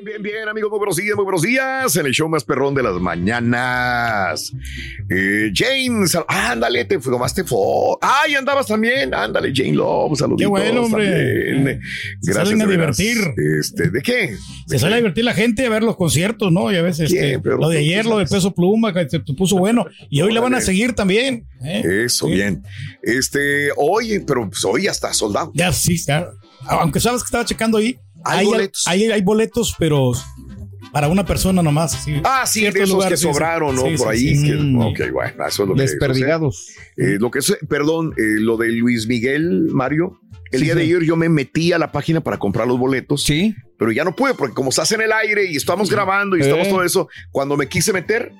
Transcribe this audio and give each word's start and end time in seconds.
Bien, 0.00 0.04
bien, 0.04 0.22
bien, 0.22 0.48
amigos, 0.48 0.70
muy 0.70 0.78
buenos 0.78 0.96
días, 0.96 1.16
muy 1.16 1.24
buenos 1.24 1.42
días. 1.42 1.96
En 1.96 2.06
el 2.06 2.12
show 2.12 2.28
más 2.28 2.44
perrón 2.44 2.74
de 2.74 2.82
las 2.82 2.94
mañanas. 3.00 4.52
Eh, 5.08 5.50
James, 5.54 6.16
ándale, 6.28 6.84
te 6.84 6.98
tomaste 6.98 7.42
foto. 7.42 7.98
Ay, 8.02 8.34
andabas 8.34 8.66
también. 8.66 9.12
Ándale, 9.14 9.50
Jane 9.54 9.72
Love, 9.72 10.16
saluditos. 10.18 10.42
Qué 10.42 10.46
bueno, 10.46 10.82
hombre. 10.84 11.04
también. 11.50 11.80
Se 12.20 12.32
Gracias. 12.32 12.48
salen 12.48 12.62
a 12.62 12.66
divertir. 12.70 13.16
Este, 13.58 13.90
¿de 13.90 14.02
qué? 14.02 14.36
Se 14.66 14.78
sale 14.78 14.94
a 14.94 14.96
divertir 14.98 15.24
la 15.24 15.34
gente 15.34 15.66
a 15.66 15.70
ver 15.70 15.82
los 15.82 15.96
conciertos, 15.96 16.52
¿no? 16.52 16.70
Y 16.70 16.76
a 16.76 16.82
veces 16.82 17.10
Bien, 17.10 17.36
este, 17.36 17.48
lo 17.50 17.68
de 17.68 17.78
ayer, 17.78 18.04
lo 18.06 18.18
de 18.18 18.26
peso 18.26 18.54
pluma, 18.54 18.92
que 18.92 19.08
se 19.08 19.20
puso 19.20 19.56
bueno. 19.56 19.86
Y 20.10 20.20
hoy 20.20 20.32
le 20.32 20.40
van 20.40 20.54
a 20.54 20.60
seguir 20.60 20.92
también. 20.92 21.46
¿eh? 21.64 22.04
Eso, 22.04 22.26
Sí. 22.26 22.32
bien. 22.34 22.62
Este, 23.02 23.70
oye, 23.76 24.20
pero 24.26 24.48
pues, 24.48 24.64
hoy 24.64 24.86
hasta 24.86 25.12
soldado. 25.14 25.50
Ya, 25.54 25.72
sí, 25.72 25.96
ya. 25.96 26.28
Aunque 26.66 27.00
sabes 27.00 27.22
que 27.22 27.26
estaba 27.26 27.44
checando 27.44 27.78
ahí. 27.78 27.98
Hay 28.24 28.46
boletos. 28.46 28.86
Hay, 28.86 29.04
hay 29.10 29.22
boletos, 29.22 29.74
pero 29.78 30.12
para 30.92 31.08
una 31.08 31.24
persona 31.24 31.62
nomás. 31.62 32.06
Ah, 32.24 32.44
sí, 32.46 32.62
de 32.62 32.68
esos 32.82 33.04
que 33.06 33.16
sí, 33.16 33.22
sobraron, 33.24 33.74
¿no? 33.76 33.82
Sí, 33.82 33.94
Por 33.96 34.08
ahí. 34.08 34.42
que- 34.42 34.54
Mm. 34.54 34.80
ok, 34.80 35.00
bueno, 35.12 35.46
eso 35.46 35.62
es 35.62 35.68
lo 35.68 35.74
que 35.74 35.84
es. 35.84 35.90
Desperdigados. 35.92 36.66
Sea, 36.96 37.06
eh, 37.06 37.16
lo 37.20 37.30
que 37.30 37.40
es, 37.40 37.56
perdón, 37.68 38.12
eh, 38.16 38.40
lo 38.40 38.56
de 38.56 38.72
Luis 38.72 39.06
Miguel, 39.06 39.68
Mario. 39.70 40.18
El 40.50 40.62
día 40.62 40.74
de 40.74 40.82
ayer 40.82 41.02
yo 41.02 41.14
me 41.16 41.28
metí 41.28 41.72
a 41.74 41.78
la 41.78 41.92
página 41.92 42.20
para 42.22 42.38
comprar 42.38 42.66
los 42.66 42.78
boletos. 42.78 43.22
Sí. 43.24 43.54
pero 43.78 43.92
ya 43.92 44.02
no 44.02 44.16
pude 44.16 44.34
porque 44.34 44.54
como 44.56 44.70
estás 44.70 44.90
en 44.90 45.02
el 45.02 45.12
aire 45.12 45.48
y 45.52 45.54
estamos 45.56 45.88
grabando 45.88 46.36
y 46.36 46.40
estamos 46.40 46.66
Eh. 46.66 46.70
todo 46.70 46.82
eso, 46.82 47.08
cuando 47.30 47.56
me 47.56 47.68
quise 47.68 47.92
meter, 47.92 48.32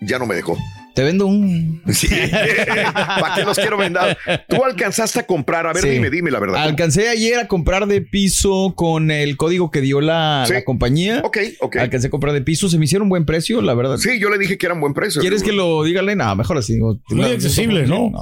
ya 0.00 0.20
no 0.20 0.26
me 0.26 0.36
dejó. 0.36 0.56
Te 0.94 1.02
vendo 1.02 1.26
un. 1.26 1.82
Sí. 1.92 2.08
¿Para 2.94 3.34
qué 3.34 3.42
los 3.44 3.58
quiero 3.58 3.76
vender? 3.76 4.16
Tú 4.48 4.64
alcanzaste 4.64 5.20
a 5.20 5.26
comprar, 5.26 5.66
a 5.66 5.72
ver, 5.72 5.82
Sí. 5.82 5.88
dime, 5.90 6.08
dime 6.08 6.30
la 6.30 6.38
verdad. 6.38 6.62
Alcancé 6.62 7.08
ayer 7.08 7.38
a 7.40 7.48
comprar 7.48 7.86
de 7.86 8.00
piso 8.00 8.74
con 8.76 9.10
el 9.10 9.36
código 9.36 9.70
que 9.72 9.80
dio 9.80 10.00
la, 10.00 10.44
Sí. 10.46 10.52
la 10.54 10.64
compañía. 10.64 11.20
Ok, 11.24 11.38
ok. 11.60 11.76
Alcancé 11.76 12.06
a 12.06 12.10
comprar 12.10 12.32
de 12.32 12.42
piso. 12.42 12.68
Se 12.68 12.78
me 12.78 12.84
hicieron 12.84 13.08
buen 13.08 13.26
precio, 13.26 13.60
la 13.60 13.74
verdad. 13.74 13.96
Sí, 13.98 14.20
yo 14.20 14.30
le 14.30 14.38
dije 14.38 14.56
que 14.56 14.66
era 14.66 14.74
un 14.74 14.80
buen 14.80 14.94
precio. 14.94 15.20
¿Quieres 15.20 15.42
que 15.42 15.52
lo 15.52 15.82
dígale? 15.82 16.14
No, 16.14 16.34
mejor 16.36 16.58
así. 16.58 16.74
digo, 16.74 17.00
Muy 17.10 17.20
no, 17.22 17.26
accesible, 17.26 17.86
¿no? 17.86 18.12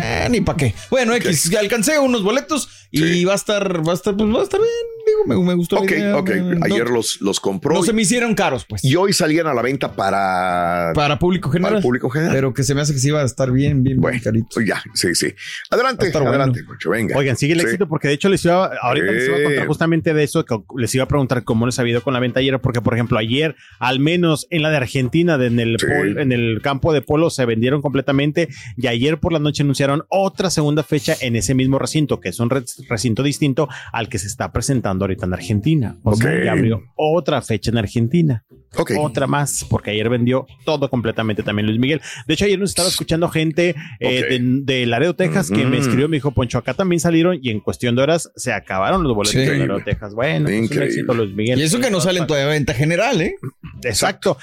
Eh, 0.00 0.28
ni 0.30 0.40
para 0.42 0.56
qué. 0.56 0.74
Bueno, 0.90 1.14
X, 1.14 1.52
alcancé 1.56 1.98
unos 1.98 2.22
boletos 2.22 2.68
y 2.92 2.98
Sí. 3.02 3.24
va 3.24 3.32
a 3.32 3.36
estar, 3.36 3.84
va 3.86 3.92
a 3.92 3.94
estar, 3.94 4.16
pues 4.16 4.32
va 4.32 4.40
a 4.40 4.44
estar 4.44 4.60
bien. 4.60 4.70
Digo, 5.10 5.40
me, 5.40 5.46
me 5.46 5.54
gustó. 5.54 5.76
la 5.76 5.82
Ok, 5.82 5.90
idea, 5.90 6.16
ok. 6.16 6.28
me- 6.30 6.58
Ayer 6.66 6.84
no, 6.88 6.94
los, 6.96 7.20
los 7.20 7.40
compró 7.40 7.74
no 7.74 7.82
se 7.82 7.92
me 7.92 8.02
hicieron 8.02 8.34
caros, 8.34 8.64
pues. 8.68 8.84
y 8.84 8.94
hoy 8.96 9.12
salían 9.12 9.46
a 9.46 9.54
la 9.54 9.62
venta 9.62 9.92
para, 9.92 10.92
para 10.94 11.18
público 11.18 11.48
para 11.48 11.58
general. 11.60 11.76
el 11.76 11.82
público 11.82 12.10
general. 12.10 12.34
Pero 12.34 12.54
que 12.54 12.62
se 12.62 12.74
me 12.74 12.80
hace 12.80 12.92
que 12.92 12.98
sí 12.98 13.08
iba 13.08 13.20
a 13.20 13.24
estar 13.24 13.50
bien, 13.50 13.82
bien, 13.82 14.00
Bueno, 14.00 14.12
bien 14.12 14.22
carito. 14.24 14.60
Ya, 14.60 14.82
sí, 14.94 15.14
sí. 15.14 15.32
Adelante, 15.70 16.10
adelante, 16.14 16.62
bueno. 16.64 16.78
Venga. 16.90 17.16
Oigan, 17.18 17.36
sigue 17.36 17.54
el 17.54 17.60
Sí. 17.60 17.66
éxito 17.66 17.88
porque 17.88 18.08
de 18.08 18.14
hecho 18.14 18.28
les 18.28 18.44
iba, 18.44 18.70
ahorita 18.82 19.12
les 19.12 19.26
iba 19.28 19.36
a 19.38 19.42
contar 19.42 19.66
justamente 19.66 20.14
de 20.14 20.22
eso, 20.24 20.44
que 20.44 20.56
les 20.76 20.94
iba 20.94 21.04
a 21.04 21.08
preguntar 21.08 21.44
cómo 21.44 21.66
les 21.66 21.78
ha 21.78 21.86
ido 21.88 22.02
con 22.02 22.14
la 22.14 22.20
venta 22.20 22.40
ayer, 22.40 22.58
porque 22.60 22.80
por 22.80 22.94
ejemplo 22.94 23.18
ayer, 23.18 23.56
al 23.78 24.00
menos 24.00 24.46
en 24.50 24.62
la 24.62 24.70
de 24.70 24.76
Argentina, 24.76 25.38
de- 25.38 25.46
en 25.46 25.60
el, 25.60 25.76
Sí. 25.78 25.86
pol- 25.86 26.18
en 26.18 26.32
el 26.32 26.60
campo 26.62 26.92
de 26.92 27.02
polo 27.02 27.30
se 27.30 27.44
vendieron 27.44 27.82
completamente 27.82 28.48
y 28.76 28.86
ayer 28.86 29.18
por 29.18 29.32
la 29.32 29.38
noche 29.38 29.62
anunciaron 29.62 30.04
otra 30.08 30.50
segunda 30.50 30.82
fecha 30.82 31.14
en 31.20 31.36
ese 31.36 31.54
mismo 31.54 31.78
recinto, 31.78 32.20
que 32.20 32.28
es 32.30 32.40
un 32.40 32.50
re- 32.50 32.64
recinto 32.88 33.22
distinto 33.22 33.68
al 33.92 34.08
que 34.08 34.18
se 34.18 34.26
está 34.26 34.52
presentando 34.52 34.99
ahorita 35.04 35.26
en 35.26 35.32
Argentina. 35.34 35.96
O 36.02 36.14
sea, 36.14 36.44
ya 36.44 36.52
abrió 36.52 36.82
otra 36.96 37.40
fecha 37.42 37.70
en 37.70 37.78
Argentina. 37.78 38.44
Ok. 38.76 38.92
Otra 39.00 39.26
más, 39.26 39.66
porque 39.68 39.90
ayer 39.90 40.08
vendió 40.08 40.46
todo 40.64 40.88
completamente 40.88 41.42
también 41.42 41.66
Luis 41.66 41.80
Miguel. 41.80 42.00
De 42.28 42.34
hecho, 42.34 42.44
ayer 42.44 42.58
nos 42.58 42.70
estaba 42.70 42.88
escuchando 42.88 43.28
gente 43.28 43.74
eh, 43.98 44.20
Ok. 44.22 44.28
de, 44.30 44.38
de 44.62 44.86
Laredo, 44.86 45.14
Texas, 45.14 45.50
que 45.50 45.64
me 45.64 45.78
Mm. 45.78 45.80
escribió, 45.80 46.08
me 46.08 46.16
dijo, 46.18 46.30
Poncho, 46.30 46.56
acá 46.58 46.74
también 46.74 47.00
salieron 47.00 47.38
y 47.42 47.50
en 47.50 47.58
cuestión 47.60 47.96
de 47.96 48.02
horas 48.02 48.30
se 48.36 48.52
acabaron 48.52 49.02
los 49.02 49.14
boletos 49.16 49.32
Sí. 49.42 49.48
de 49.48 49.58
Laredo, 49.58 49.80
Texas. 49.84 50.14
Bueno, 50.14 50.44
pues, 50.44 50.56
un 50.58 50.64
Increíble. 50.64 50.86
éxito 50.86 51.14
Luis 51.14 51.34
Miguel. 51.34 51.58
Y 51.58 51.62
eso 51.62 51.80
que 51.80 51.90
no 51.90 52.00
salen 52.00 52.26
todavía 52.28 52.46
a 52.46 52.52
venta 52.52 52.72
general, 52.74 53.20
¿eh? 53.20 53.34
Exacto. 53.82 54.36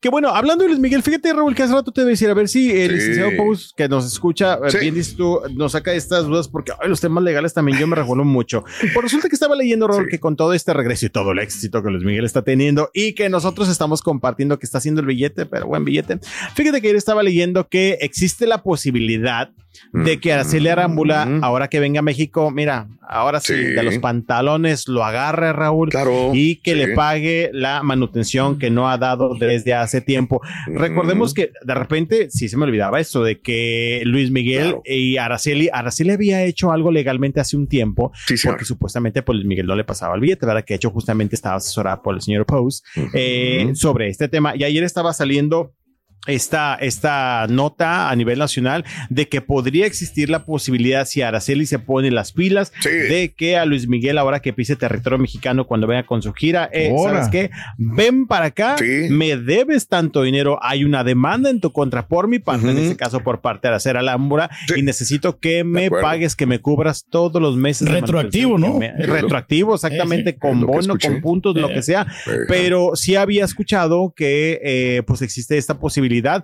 Que 0.00 0.10
bueno, 0.10 0.28
hablando 0.28 0.62
de 0.62 0.68
Luis 0.68 0.78
Miguel, 0.80 1.02
fíjate, 1.02 1.32
Raúl, 1.32 1.56
que 1.56 1.64
hace 1.64 1.74
rato 1.74 1.90
te 1.90 2.02
voy 2.02 2.10
a 2.10 2.12
decir, 2.12 2.30
a 2.30 2.34
ver 2.34 2.46
si 2.46 2.70
el 2.70 2.90
Sí. 2.90 2.94
licenciado 2.94 3.30
Pous, 3.36 3.74
que 3.76 3.88
nos 3.88 4.06
escucha, 4.06 4.54
eh, 4.64 4.70
Sí. 4.70 4.78
bien 4.78 4.94
dices 4.94 5.16
tú, 5.16 5.40
nos 5.56 5.72
saca 5.72 5.92
estas 5.92 6.26
dudas, 6.26 6.46
porque 6.46 6.70
ay, 6.80 6.88
los 6.88 7.00
temas 7.00 7.24
legales 7.24 7.52
también 7.52 7.78
yo 7.80 7.86
me 7.88 7.96
revuelvo 7.96 8.24
mucho. 8.24 8.62
Pues 8.80 9.02
resulta 9.02 9.28
que 9.28 9.34
estaba 9.34 9.56
leyendo, 9.56 9.88
Raúl, 9.88 10.04
Sí. 10.04 10.10
que 10.12 10.20
con 10.20 10.36
todo 10.36 10.52
este 10.52 10.72
regreso 10.72 11.06
y 11.06 11.08
todo 11.10 11.32
el 11.32 11.40
éxito 11.40 11.82
que 11.82 11.90
Luis 11.90 12.04
Miguel 12.04 12.24
está 12.24 12.42
teniendo 12.42 12.90
y 12.94 13.14
que 13.14 13.28
nosotros 13.28 13.68
estamos 13.68 14.00
compartiendo 14.02 14.56
que 14.60 14.66
está 14.66 14.78
haciendo 14.78 15.00
el 15.00 15.06
billete, 15.08 15.46
pero 15.46 15.66
buen 15.66 15.84
billete. 15.84 16.20
Fíjate 16.54 16.80
que 16.80 16.86
ayer 16.86 16.96
estaba 16.96 17.24
leyendo 17.24 17.66
que 17.68 17.98
existe 18.00 18.46
la 18.46 18.62
posibilidad 18.62 19.50
de 19.92 20.20
que 20.20 20.32
Araceli 20.32 20.68
Arámbula, 20.68 21.26
Mm. 21.26 21.44
ahora 21.44 21.68
que 21.68 21.80
venga 21.80 22.00
a 22.00 22.02
México, 22.02 22.50
mira, 22.50 22.88
ahora 23.08 23.40
sí, 23.40 23.54
Sí. 23.54 23.62
de 23.74 23.82
los 23.82 23.98
pantalones 23.98 24.86
lo 24.88 25.04
agarre, 25.04 25.52
Raúl, 25.52 25.88
Claro. 25.90 26.30
y 26.34 26.56
que 26.56 26.72
sí. 26.72 26.76
le 26.78 26.88
pague 26.94 27.50
la 27.52 27.82
manutención 27.82 28.58
que 28.58 28.70
no 28.70 28.88
ha 28.90 28.98
dado 28.98 29.34
desde 29.34 29.74
hace 29.74 30.00
tiempo. 30.00 30.40
Recordemos 30.66 31.34
que 31.34 31.52
de 31.64 31.74
repente, 31.74 32.28
sí 32.30 32.48
se 32.48 32.56
me 32.56 32.64
olvidaba 32.64 33.00
esto 33.00 33.22
de 33.24 33.40
que 33.40 34.02
Luis 34.04 34.30
Miguel 34.30 34.62
Claro. 34.64 34.82
y 34.84 35.16
Araceli, 35.16 35.68
Araceli 35.72 36.10
había 36.10 36.44
hecho 36.44 36.72
algo 36.72 36.90
legalmente 36.90 37.40
hace 37.40 37.56
un 37.56 37.66
tiempo, 37.66 38.12
Sí, 38.26 38.34
porque 38.44 38.64
supuestamente 38.64 39.22
pues 39.22 39.36
Luis 39.36 39.46
Miguel 39.48 39.66
no 39.66 39.74
le 39.76 39.84
pasaba 39.84 40.14
el 40.14 40.20
billete, 40.20 40.46
¿verdad? 40.46 40.64
Que 40.64 40.74
de 40.74 40.76
hecho 40.76 40.90
justamente 40.90 41.34
estaba 41.34 41.56
asesorada 41.56 42.02
por 42.02 42.14
el 42.14 42.20
señor 42.20 42.46
Pose 42.46 42.82
eh, 43.14 43.70
sobre 43.74 44.08
este 44.08 44.28
tema. 44.28 44.54
Y 44.56 44.64
ayer 44.64 44.82
estaba 44.84 45.12
saliendo 45.12 45.72
esta, 46.26 46.74
esta 46.74 47.46
nota 47.48 48.10
a 48.10 48.16
nivel 48.16 48.38
nacional 48.38 48.84
de 49.08 49.28
que 49.28 49.40
podría 49.40 49.86
existir 49.86 50.28
la 50.28 50.44
posibilidad, 50.44 51.06
si 51.06 51.22
Araceli 51.22 51.64
se 51.64 51.78
pone 51.78 52.10
las 52.10 52.32
pilas, 52.32 52.72
Sí. 52.80 52.90
de 52.90 53.32
que 53.34 53.56
a 53.56 53.64
Luis 53.64 53.88
Miguel, 53.88 54.18
ahora 54.18 54.40
que 54.40 54.52
pise 54.52 54.76
territorio 54.76 55.18
mexicano 55.18 55.66
cuando 55.66 55.86
venga 55.86 56.04
con 56.04 56.20
su 56.20 56.32
gira, 56.34 56.68
eh. 56.72 56.94
¿sabes 57.02 57.28
qué? 57.28 57.50
Ven 57.78 58.26
para 58.26 58.46
acá, 58.46 58.76
Sí. 58.78 59.06
me 59.10 59.36
debes 59.36 59.88
tanto 59.88 60.22
dinero, 60.22 60.58
hay 60.60 60.84
una 60.84 61.02
demanda 61.02 61.48
en 61.48 61.60
tu 61.60 61.72
contra 61.72 62.08
por 62.08 62.28
mi 62.28 62.38
parte, 62.40 62.70
en 62.70 62.76
este 62.78 62.96
caso 62.96 63.20
por 63.20 63.40
parte 63.40 63.68
de 63.68 63.74
Araceli 63.74 63.98
Alhambra, 63.98 64.50
Sí. 64.66 64.74
y 64.78 64.82
necesito 64.82 65.38
que 65.38 65.64
me 65.64 65.90
pagues, 65.90 66.36
que 66.36 66.44
me 66.46 66.58
cubras 66.60 67.06
todos 67.08 67.40
los 67.40 67.56
meses. 67.56 67.88
Retroactivo, 67.88 68.58
¿no? 68.58 68.74
me- 68.78 68.92
retroactivo, 68.92 69.74
exactamente, 69.74 70.30
Eh, 70.30 70.32
sí. 70.34 70.38
con 70.38 70.60
bono, 70.66 70.96
con 70.98 71.20
puntos, 71.22 71.56
lo 71.56 71.70
Eh. 71.70 71.74
que 71.74 71.82
sea. 71.82 72.06
Pero 72.48 72.96
sí 72.96 73.16
había 73.16 73.44
escuchado 73.44 74.12
que 74.14 74.60
eh, 74.62 75.02
pues 75.06 75.22
existe 75.22 75.56
esta 75.56 75.78
posibilidad 75.78 76.17
seguridad 76.18 76.42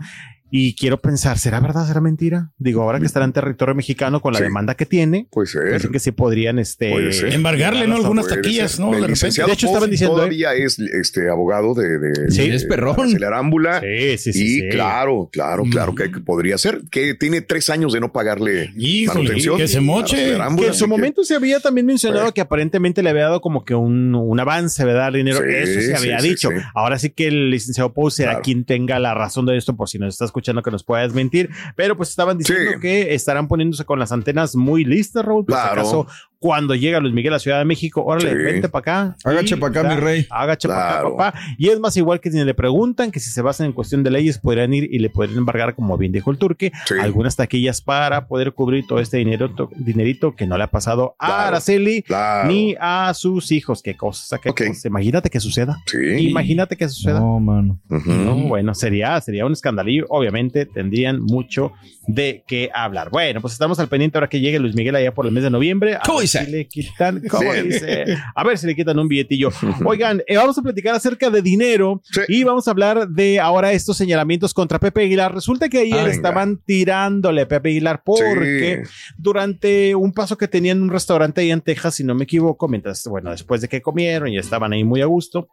y 0.56 0.76
quiero 0.76 1.00
pensar, 1.02 1.36
¿será 1.36 1.58
verdad, 1.58 1.84
será 1.84 2.00
mentira? 2.00 2.52
Digo, 2.58 2.82
ahora 2.82 3.00
que 3.00 3.06
estará 3.06 3.24
en 3.24 3.32
territorio 3.32 3.74
mexicano 3.74 4.20
con 4.20 4.32
la 4.34 4.38
Sí. 4.38 4.44
demanda 4.44 4.76
que 4.76 4.86
tiene, 4.86 5.26
Puede 5.32 5.48
ser. 5.48 5.72
dicen 5.72 5.90
que 5.90 5.98
sí 5.98 6.12
podrían, 6.12 6.60
este. 6.60 6.92
Embargarle, 7.34 7.88
¿no? 7.88 7.96
Algunas 7.96 8.28
taquillas, 8.28 8.70
ser. 8.70 8.80
¿no? 8.84 8.92
De 8.92 9.00
repente. 9.04 9.42
De 9.44 9.52
hecho, 9.52 9.66
estaban 9.66 9.90
diciendo, 9.90 10.14
¿eh? 10.14 10.18
todavía 10.18 10.54
es 10.54 10.78
este 10.78 11.28
abogado 11.28 11.74
de, 11.74 11.98
de, 11.98 12.30
Sí, 12.30 12.48
de- 12.48 12.54
es 12.54 12.64
perrón. 12.66 13.14
de 13.14 13.26
Arámbula. 13.26 13.80
Sí, 13.80 14.16
sí, 14.18 14.32
sí. 14.32 14.44
y 14.44 14.60
sí. 14.60 14.68
claro, 14.70 15.28
claro, 15.32 15.64
claro 15.68 15.92
que, 15.96 16.12
que 16.12 16.20
podría 16.20 16.56
ser. 16.56 16.82
Que 16.88 17.14
tiene 17.14 17.40
tres 17.40 17.68
años 17.68 17.92
de 17.92 17.98
no 17.98 18.12
pagarle 18.12 18.70
Híjole, 18.76 19.18
manutención. 19.24 19.56
que 19.56 19.66
se 19.66 19.80
moche. 19.80 20.36
Que 20.56 20.66
en 20.68 20.74
su 20.74 20.86
momento 20.86 21.24
se 21.24 21.34
había 21.34 21.58
también 21.58 21.84
mencionado 21.84 22.26
Pues. 22.26 22.34
que 22.34 22.40
aparentemente 22.40 23.02
le 23.02 23.10
había 23.10 23.24
dado 23.24 23.40
como 23.40 23.64
que 23.64 23.74
un, 23.74 24.14
un 24.14 24.38
avance, 24.38 24.84
¿verdad? 24.84 25.12
Dinero. 25.14 25.38
Sí, 25.38 25.44
Eso 25.52 25.80
se 25.80 25.86
sí, 25.88 25.92
había 25.96 26.20
sí, 26.20 26.28
dicho. 26.28 26.50
sí. 26.50 26.56
Ahora 26.76 26.96
sí 27.00 27.10
que 27.10 27.26
el 27.26 27.50
licenciado 27.50 27.92
Pous 27.92 28.14
será 28.14 28.30
Claro. 28.34 28.44
quien 28.44 28.64
tenga 28.64 29.00
la 29.00 29.14
razón 29.14 29.46
de 29.46 29.56
esto, 29.56 29.74
por 29.74 29.88
si 29.88 29.98
nos 29.98 30.14
está 30.14 30.26
escuchando 30.26 30.43
escuchando 30.44 30.62
que 30.62 30.70
nos 30.70 30.84
pueda 30.84 31.02
desmentir, 31.02 31.48
pero 31.74 31.96
pues 31.96 32.10
estaban 32.10 32.36
diciendo 32.36 32.72
Sí. 32.74 32.80
que 32.80 33.14
estarán 33.14 33.48
poniéndose 33.48 33.84
con 33.86 33.98
las 33.98 34.12
antenas 34.12 34.54
muy 34.54 34.84
listas, 34.84 35.24
Raúl. 35.24 35.46
Por 35.46 35.56
si 35.56 35.62
Claro. 35.62 35.80
acaso, 35.80 36.06
cuando 36.44 36.74
llega 36.74 37.00
Luis 37.00 37.14
Miguel 37.14 37.32
a 37.32 37.38
Ciudad 37.38 37.58
de 37.58 37.64
México, 37.64 38.04
órale, 38.04 38.28
Sí. 38.28 38.36
vente 38.36 38.68
para 38.68 38.80
acá. 38.80 39.16
Hágache 39.24 39.54
Y 39.54 39.58
pa' 39.58 39.68
acá, 39.68 39.82
mi 39.82 39.94
rey. 39.96 40.26
Hágache 40.28 40.68
para 40.68 40.80
acá, 40.90 41.00
Claro. 41.00 41.16
papá. 41.16 41.38
Y 41.56 41.70
es 41.70 41.80
más, 41.80 41.96
igual 41.96 42.20
que 42.20 42.30
si 42.30 42.44
le 42.44 42.52
preguntan 42.52 43.10
que 43.10 43.18
si 43.18 43.30
se 43.30 43.40
basan 43.40 43.64
en 43.68 43.72
cuestión 43.72 44.02
de 44.02 44.10
leyes, 44.10 44.36
podrían 44.36 44.74
ir 44.74 44.86
y 44.92 44.98
le 44.98 45.08
podrían 45.08 45.38
embargar, 45.38 45.74
como 45.74 45.96
bien 45.96 46.12
dijo 46.12 46.30
el 46.30 46.36
turque, 46.36 46.70
Sí. 46.84 46.96
algunas 47.00 47.34
taquillas 47.36 47.80
para 47.80 48.26
poder 48.28 48.52
cubrir 48.52 48.86
todo 48.86 49.00
este 49.00 49.16
dinero, 49.16 49.54
to- 49.54 49.70
dinerito 49.74 50.36
que 50.36 50.46
no 50.46 50.58
le 50.58 50.64
ha 50.64 50.70
pasado 50.70 51.16
a 51.18 51.26
Claro. 51.28 51.42
Araceli 51.48 52.02
Claro. 52.02 52.46
ni 52.50 52.74
a 52.78 53.14
sus 53.14 53.50
hijos. 53.50 53.82
Qué 53.82 53.96
cosa, 53.96 54.36
qué 54.38 54.50
Ok. 54.50 54.66
cosa. 54.66 54.86
Imagínate 54.88 55.30
que 55.30 55.40
suceda. 55.40 55.78
Sí. 55.86 56.28
Imagínate 56.28 56.76
que 56.76 56.86
suceda. 56.90 57.20
No, 57.20 57.40
mano. 57.40 57.80
No, 57.88 58.34
bueno, 58.48 58.74
sería, 58.74 59.18
sería 59.22 59.46
un 59.46 59.52
escandalillo. 59.52 60.04
Obviamente 60.10 60.66
tendrían 60.66 61.22
mucho 61.22 61.72
de 62.06 62.44
qué 62.46 62.68
hablar. 62.74 63.08
Bueno, 63.08 63.40
pues 63.40 63.54
estamos 63.54 63.78
al 63.78 63.88
pendiente 63.88 64.18
ahora 64.18 64.28
que 64.28 64.40
llegue 64.40 64.58
Luis 64.58 64.74
Miguel 64.74 64.94
allá 64.96 65.14
por 65.14 65.24
el 65.24 65.32
mes 65.32 65.42
de 65.42 65.48
noviembre. 65.48 65.94
A. 65.94 66.00
si 66.44 66.50
le 66.50 66.66
quitan, 66.66 67.22
¿cómo 67.30 67.52
Sí. 67.52 67.60
dice? 67.62 68.04
A 68.34 68.44
ver 68.44 68.58
si 68.58 68.66
le 68.66 68.74
quitan 68.74 68.98
un 68.98 69.08
billetillo. 69.08 69.50
Oigan, 69.84 70.22
eh, 70.26 70.36
vamos 70.36 70.56
a 70.58 70.62
platicar 70.62 70.94
acerca 70.94 71.30
de 71.30 71.42
dinero 71.42 72.00
Sí. 72.10 72.20
y 72.28 72.44
vamos 72.44 72.66
a 72.68 72.70
hablar 72.72 73.08
de 73.08 73.40
ahora 73.40 73.72
estos 73.72 73.96
señalamientos 73.96 74.52
contra 74.54 74.78
Pepe 74.78 75.02
Aguilar. 75.02 75.34
Resulta 75.34 75.68
que 75.68 75.78
ayer 75.78 75.94
Ah, 75.94 76.02
venga. 76.04 76.12
estaban 76.14 76.56
tirándole 76.64 77.42
a 77.42 77.48
Pepe 77.48 77.70
Aguilar 77.70 78.02
porque 78.04 78.82
durante 79.18 79.94
un 79.94 80.12
paso 80.12 80.36
que 80.36 80.48
tenían 80.48 80.78
en 80.78 80.82
un 80.84 80.90
restaurante 80.90 81.40
ahí 81.40 81.50
en 81.50 81.60
Texas, 81.60 81.94
si 81.96 82.04
no 82.04 82.14
me 82.14 82.24
equivoco, 82.24 82.68
mientras, 82.68 83.06
bueno, 83.06 83.30
después 83.30 83.60
de 83.60 83.68
que 83.68 83.80
comieron 83.82 84.28
y 84.28 84.38
estaban 84.38 84.72
ahí 84.72 84.84
muy 84.84 85.00
a 85.00 85.06
gusto, 85.06 85.48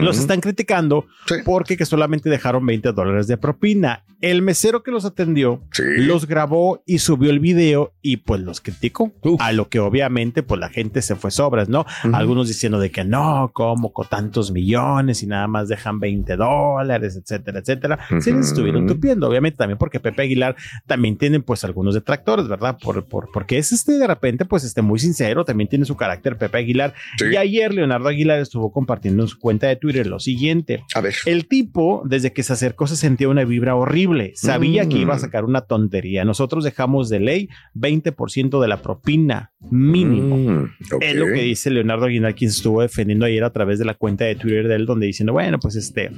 los 0.00 0.18
están 0.18 0.40
criticando 0.40 1.06
Sí. 1.26 1.34
porque 1.44 1.76
que 1.76 1.86
solamente 1.86 2.28
dejaron 2.30 2.64
20 2.66 2.92
dólares 2.92 3.26
de 3.26 3.36
propina. 3.36 4.04
El 4.20 4.42
mesero 4.42 4.82
que 4.82 4.90
los 4.90 5.04
atendió 5.04 5.62
Sí. 5.72 5.82
los 5.98 6.26
grabó 6.26 6.82
y 6.86 6.98
subió 6.98 7.30
el 7.30 7.40
video 7.40 7.92
y 8.02 8.18
pues 8.18 8.40
los 8.40 8.60
criticó. 8.60 9.12
Uf. 9.22 9.40
A 9.40 9.52
lo 9.52 9.68
que 9.68 9.78
obviamente 9.80 10.21
pues 10.30 10.60
la 10.60 10.68
gente 10.68 11.02
se 11.02 11.16
fue 11.16 11.30
sobras, 11.30 11.68
¿no? 11.68 11.84
Algunos 12.12 12.46
diciendo 12.48 12.78
de 12.78 12.90
que 12.90 13.04
no, 13.04 13.50
como 13.52 13.92
con 13.92 14.06
tantos 14.06 14.52
millones 14.52 15.22
y 15.22 15.26
nada 15.26 15.48
más 15.48 15.68
dejan 15.68 15.98
20 15.98 16.36
dólares, 16.36 17.16
etcétera, 17.16 17.58
etcétera. 17.60 17.98
Se 18.20 18.32
les 18.32 18.48
estuvieron 18.48 18.86
tupiendo, 18.86 19.28
obviamente 19.28 19.56
también 19.58 19.78
porque 19.78 19.98
Pepe 20.00 20.22
Aguilar 20.22 20.54
también 20.86 21.16
tiene 21.16 21.40
pues 21.40 21.64
algunos 21.64 21.94
detractores, 21.94 22.46
¿verdad? 22.46 22.78
Por, 22.82 23.04
por, 23.06 23.30
porque 23.32 23.58
es 23.58 23.72
este 23.72 23.98
de 23.98 24.06
repente 24.06 24.44
pues 24.44 24.62
este 24.64 24.82
muy 24.82 24.98
sincero, 24.98 25.44
también 25.44 25.68
tiene 25.68 25.84
su 25.84 25.96
carácter 25.96 26.36
Pepe 26.38 26.58
Aguilar. 26.58 26.94
Sí. 27.18 27.24
Y 27.32 27.36
ayer 27.36 27.74
Leonardo 27.74 28.08
Aguilar 28.08 28.38
estuvo 28.40 28.70
compartiendo 28.70 29.22
en 29.24 29.28
su 29.28 29.38
cuenta 29.38 29.66
de 29.66 29.76
Twitter 29.76 30.06
lo 30.06 30.20
siguiente. 30.20 30.84
A 30.94 31.00
ver. 31.00 31.14
El 31.26 31.48
tipo, 31.48 32.02
desde 32.04 32.32
que 32.32 32.42
se 32.42 32.52
acercó, 32.52 32.86
se 32.86 32.96
sentía 32.96 33.28
una 33.28 33.44
vibra 33.44 33.74
horrible. 33.74 34.32
Sabía 34.34 34.88
que 34.88 34.96
Mm. 34.96 35.00
iba 35.02 35.14
a 35.14 35.18
sacar 35.18 35.44
una 35.44 35.62
tontería. 35.62 36.24
Nosotros 36.24 36.64
dejamos 36.64 37.08
de 37.08 37.20
ley 37.20 37.48
20% 37.74 38.60
de 38.60 38.68
la 38.68 38.82
propina 38.82 39.52
mínimo. 40.12 40.36
Mm. 40.36 40.74
Es 41.00 41.14
lo 41.16 41.26
que 41.26 41.42
dice 41.42 41.70
Leonardo 41.70 42.06
Aguilar, 42.06 42.34
quien 42.34 42.50
estuvo 42.50 42.82
defendiendo 42.82 43.26
ayer 43.26 43.44
a 43.44 43.52
través 43.52 43.78
de 43.78 43.84
la 43.84 43.94
cuenta 43.94 44.24
de 44.24 44.34
Twitter 44.34 44.68
de 44.68 44.76
él, 44.76 44.86
donde 44.86 45.06
diciendo, 45.06 45.32
bueno, 45.32 45.58
pues 45.58 45.76
este 45.76 46.10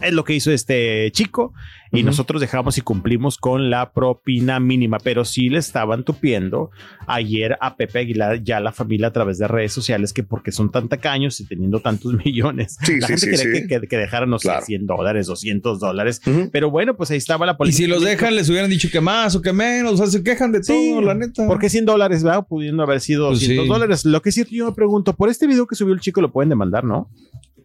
es 0.00 0.12
lo 0.12 0.24
que 0.24 0.34
hizo 0.34 0.50
este 0.52 1.10
chico 1.12 1.52
y 1.90 1.98
Ujú. 2.00 2.06
nosotros 2.06 2.40
dejamos 2.40 2.76
y 2.78 2.82
cumplimos 2.82 3.38
con 3.38 3.70
la 3.70 3.92
propina 3.92 4.60
mínima, 4.60 4.98
pero 5.02 5.24
sí 5.24 5.48
le 5.48 5.58
estaban 5.58 6.04
tupiendo 6.04 6.70
ayer 7.06 7.56
a 7.60 7.76
Pepe 7.76 8.00
Aguilar 8.00 8.42
ya 8.42 8.60
la 8.60 8.72
familia 8.72 9.08
a 9.08 9.12
través 9.12 9.38
de 9.38 9.48
redes 9.48 9.72
sociales 9.72 10.12
que 10.12 10.22
porque 10.22 10.52
son 10.52 10.70
tan 10.70 10.88
tacaños 10.88 11.40
y 11.40 11.46
teniendo 11.46 11.80
tantos 11.80 12.12
millones, 12.24 12.76
Sí, 12.84 13.00
la 13.00 13.06
sí, 13.08 13.14
gente 13.14 13.36
sí, 13.38 13.42
sí. 13.54 13.66
Que, 13.66 13.80
que, 13.80 13.88
que 13.88 13.96
dejaran, 13.96 14.28
no 14.30 14.38
sé, 14.38 14.48
Claro. 14.48 14.66
100 14.66 14.86
dólares, 14.86 15.26
200 15.26 15.80
dólares, 15.80 16.20
Ujú. 16.26 16.50
pero 16.52 16.70
bueno, 16.70 16.96
pues 16.96 17.10
ahí 17.10 17.16
estaba 17.18 17.46
la 17.46 17.52
Y 17.52 17.56
política. 17.56 17.76
si 17.84 17.86
los 17.86 18.02
dejan, 18.04 18.36
les 18.36 18.48
hubieran 18.50 18.68
dicho 18.70 18.88
que 18.92 19.00
más 19.00 19.34
o 19.34 19.40
que 19.42 19.52
menos. 19.52 19.94
O 19.94 19.96
sea, 19.96 20.06
se 20.06 20.22
quejan 20.22 20.52
de 20.52 20.62
Sí, 20.62 20.90
todo, 20.92 21.00
la 21.02 21.14
neta. 21.14 21.46
porque 21.46 21.68
100 21.70 21.86
dólares, 21.86 22.22
¿verdad? 22.22 22.46
Pudiendo 22.48 22.82
haber 22.82 23.00
sido 23.00 23.28
Pues 23.28 23.40
200 23.40 23.64
sí. 23.64 23.68
dólares. 23.72 24.04
Lo 24.04 24.20
que 24.22 24.30
sí 24.32 24.44
yo 24.50 24.66
me 24.66 24.72
pregunto, 24.72 25.14
por 25.16 25.28
este 25.30 25.46
video 25.46 25.66
que 25.66 25.74
subió 25.74 25.94
el 25.94 26.00
chico 26.00 26.20
lo 26.20 26.30
pueden 26.30 26.50
demandar, 26.50 26.84
¿no? 26.84 27.10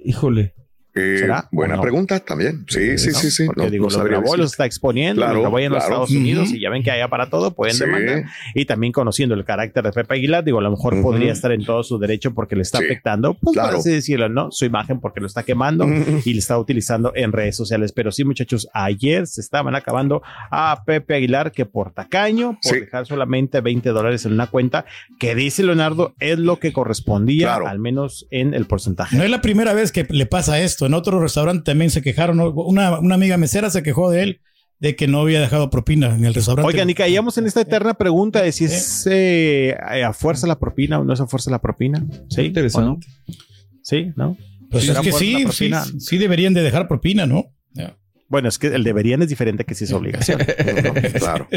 Híjole. 0.03 0.53
Eh, 0.95 1.17
¿Será 1.19 1.47
buena 1.51 1.75
no? 1.75 1.81
pregunta 1.81 2.19
también. 2.19 2.65
Sí, 2.67 2.97
sí, 2.99 3.09
¿no? 3.09 3.15
sí, 3.19 3.31
sí. 3.31 3.45
Porque 3.47 3.63
No, 3.63 3.69
digo, 3.71 3.89
no 3.89 3.97
lo 3.97 4.03
grabó, 4.03 4.37
los 4.37 4.51
está 4.51 4.65
exponiendo, 4.65 5.21
Claro, 5.21 5.33
lo 5.35 5.39
grabó 5.41 5.59
en 5.59 5.71
los 5.71 5.79
claro. 5.83 6.03
Estados 6.03 6.11
Unidos 6.11 6.51
y 6.53 6.59
ya 6.59 6.69
ven 6.69 6.83
que 6.83 6.91
allá 6.91 7.07
para 7.07 7.29
todo 7.29 7.55
pueden 7.55 7.73
Sí. 7.75 7.83
demandar. 7.85 8.25
Y 8.53 8.65
también 8.65 8.93
conociendo 8.93 9.33
el 9.35 9.43
carácter 9.43 9.83
de 9.83 9.91
Pepe 9.91 10.13
Aguilar, 10.15 10.43
digo, 10.43 10.59
a 10.59 10.61
lo 10.61 10.69
mejor 10.71 11.01
podría 11.01 11.31
estar 11.31 11.51
en 11.51 11.65
todo 11.65 11.81
su 11.83 11.97
derecho 11.97 12.33
porque 12.33 12.55
le 12.55 12.61
está 12.61 12.77
Sí. 12.77 12.85
afectando, 12.85 13.33
pues 13.33 13.53
Claro. 13.55 13.69
por 13.71 13.79
así 13.79 13.89
decirlo, 13.91 14.29
¿no? 14.29 14.51
Su 14.51 14.65
imagen 14.65 14.99
porque 14.99 15.19
lo 15.19 15.25
está 15.27 15.43
quemando 15.43 15.87
y 16.25 16.33
le 16.33 16.39
está 16.39 16.57
utilizando 16.59 17.11
en 17.15 17.31
redes 17.31 17.55
sociales. 17.55 17.91
Pero 17.91 18.11
sí, 18.11 18.23
muchachos, 18.23 18.67
ayer 18.73 19.25
se 19.25 19.41
estaban 19.41 19.75
acabando 19.75 20.21
a 20.51 20.83
Pepe 20.85 21.15
Aguilar 21.15 21.51
que 21.51 21.65
por 21.65 21.91
tacaño, 21.91 22.59
por 22.61 22.71
Sí. 22.73 22.79
dejar 22.81 23.05
solamente 23.07 23.61
20 23.61 23.89
dólares 23.89 24.25
en 24.25 24.33
una 24.33 24.47
cuenta, 24.47 24.85
que 25.19 25.33
dice 25.33 25.63
Leonardo 25.63 26.13
es 26.19 26.37
lo 26.37 26.59
que 26.59 26.71
correspondía, 26.71 27.47
Claro. 27.47 27.67
al 27.67 27.79
menos 27.79 28.27
en 28.29 28.53
el 28.53 28.65
porcentaje. 28.65 29.15
No 29.17 29.23
es 29.23 29.29
la 29.31 29.41
primera 29.41 29.73
vez 29.73 29.91
que 29.91 30.05
le 30.09 30.25
pasa 30.27 30.59
esto. 30.61 30.82
En 30.85 30.93
otro 30.93 31.19
restaurante 31.19 31.63
también 31.63 31.91
se 31.91 32.01
quejaron. 32.01 32.37
¿no? 32.37 32.51
Una, 32.51 32.99
una 32.99 33.15
amiga 33.15 33.37
mesera 33.37 33.69
se 33.69 33.83
quejó 33.83 34.09
de 34.09 34.23
él 34.23 34.41
de 34.79 34.95
que 34.95 35.07
no 35.07 35.21
había 35.21 35.39
dejado 35.39 35.69
propina 35.69 36.13
en 36.13 36.25
el 36.25 36.33
restaurante. 36.33 36.67
Oigan, 36.67 36.89
y 36.89 36.93
caíamos 36.93 37.37
en 37.37 37.45
esta 37.45 37.61
eterna 37.61 37.93
pregunta 37.93 38.41
de 38.41 38.51
si 38.51 38.65
es 38.65 39.07
eh, 39.09 39.77
a 39.79 40.11
fuerza 40.11 40.45
la 40.45 40.59
propina 40.59 40.99
o 40.99 41.05
no 41.05 41.13
es 41.13 41.21
a 41.21 41.27
fuerza 41.27 41.49
la 41.51 41.61
propina. 41.61 42.05
Sí, 42.29 42.41
Interesante. 42.41 42.89
¿o 42.89 42.93
no? 42.95 43.35
Sí, 43.81 44.11
¿no? 44.17 44.37
Pues 44.69 44.85
¿Será 44.85 44.99
es 44.99 45.05
que 45.05 45.11
sí, 45.13 45.45
sí, 45.51 45.71
sí 45.99 46.17
deberían 46.17 46.53
de 46.53 46.63
dejar 46.63 46.87
propina, 46.87 47.25
¿no? 47.25 47.45
Ya. 47.73 47.95
Bueno, 48.33 48.49
es 48.49 48.57
que 48.57 48.65
el 48.65 48.83
deberían 48.83 49.21
es 49.21 49.29
diferente 49.29 49.63
que 49.63 49.75
si 49.75 49.83
es 49.83 49.93
obligación, 49.99 50.39
¿no? 50.39 50.93
Claro. 51.19 51.47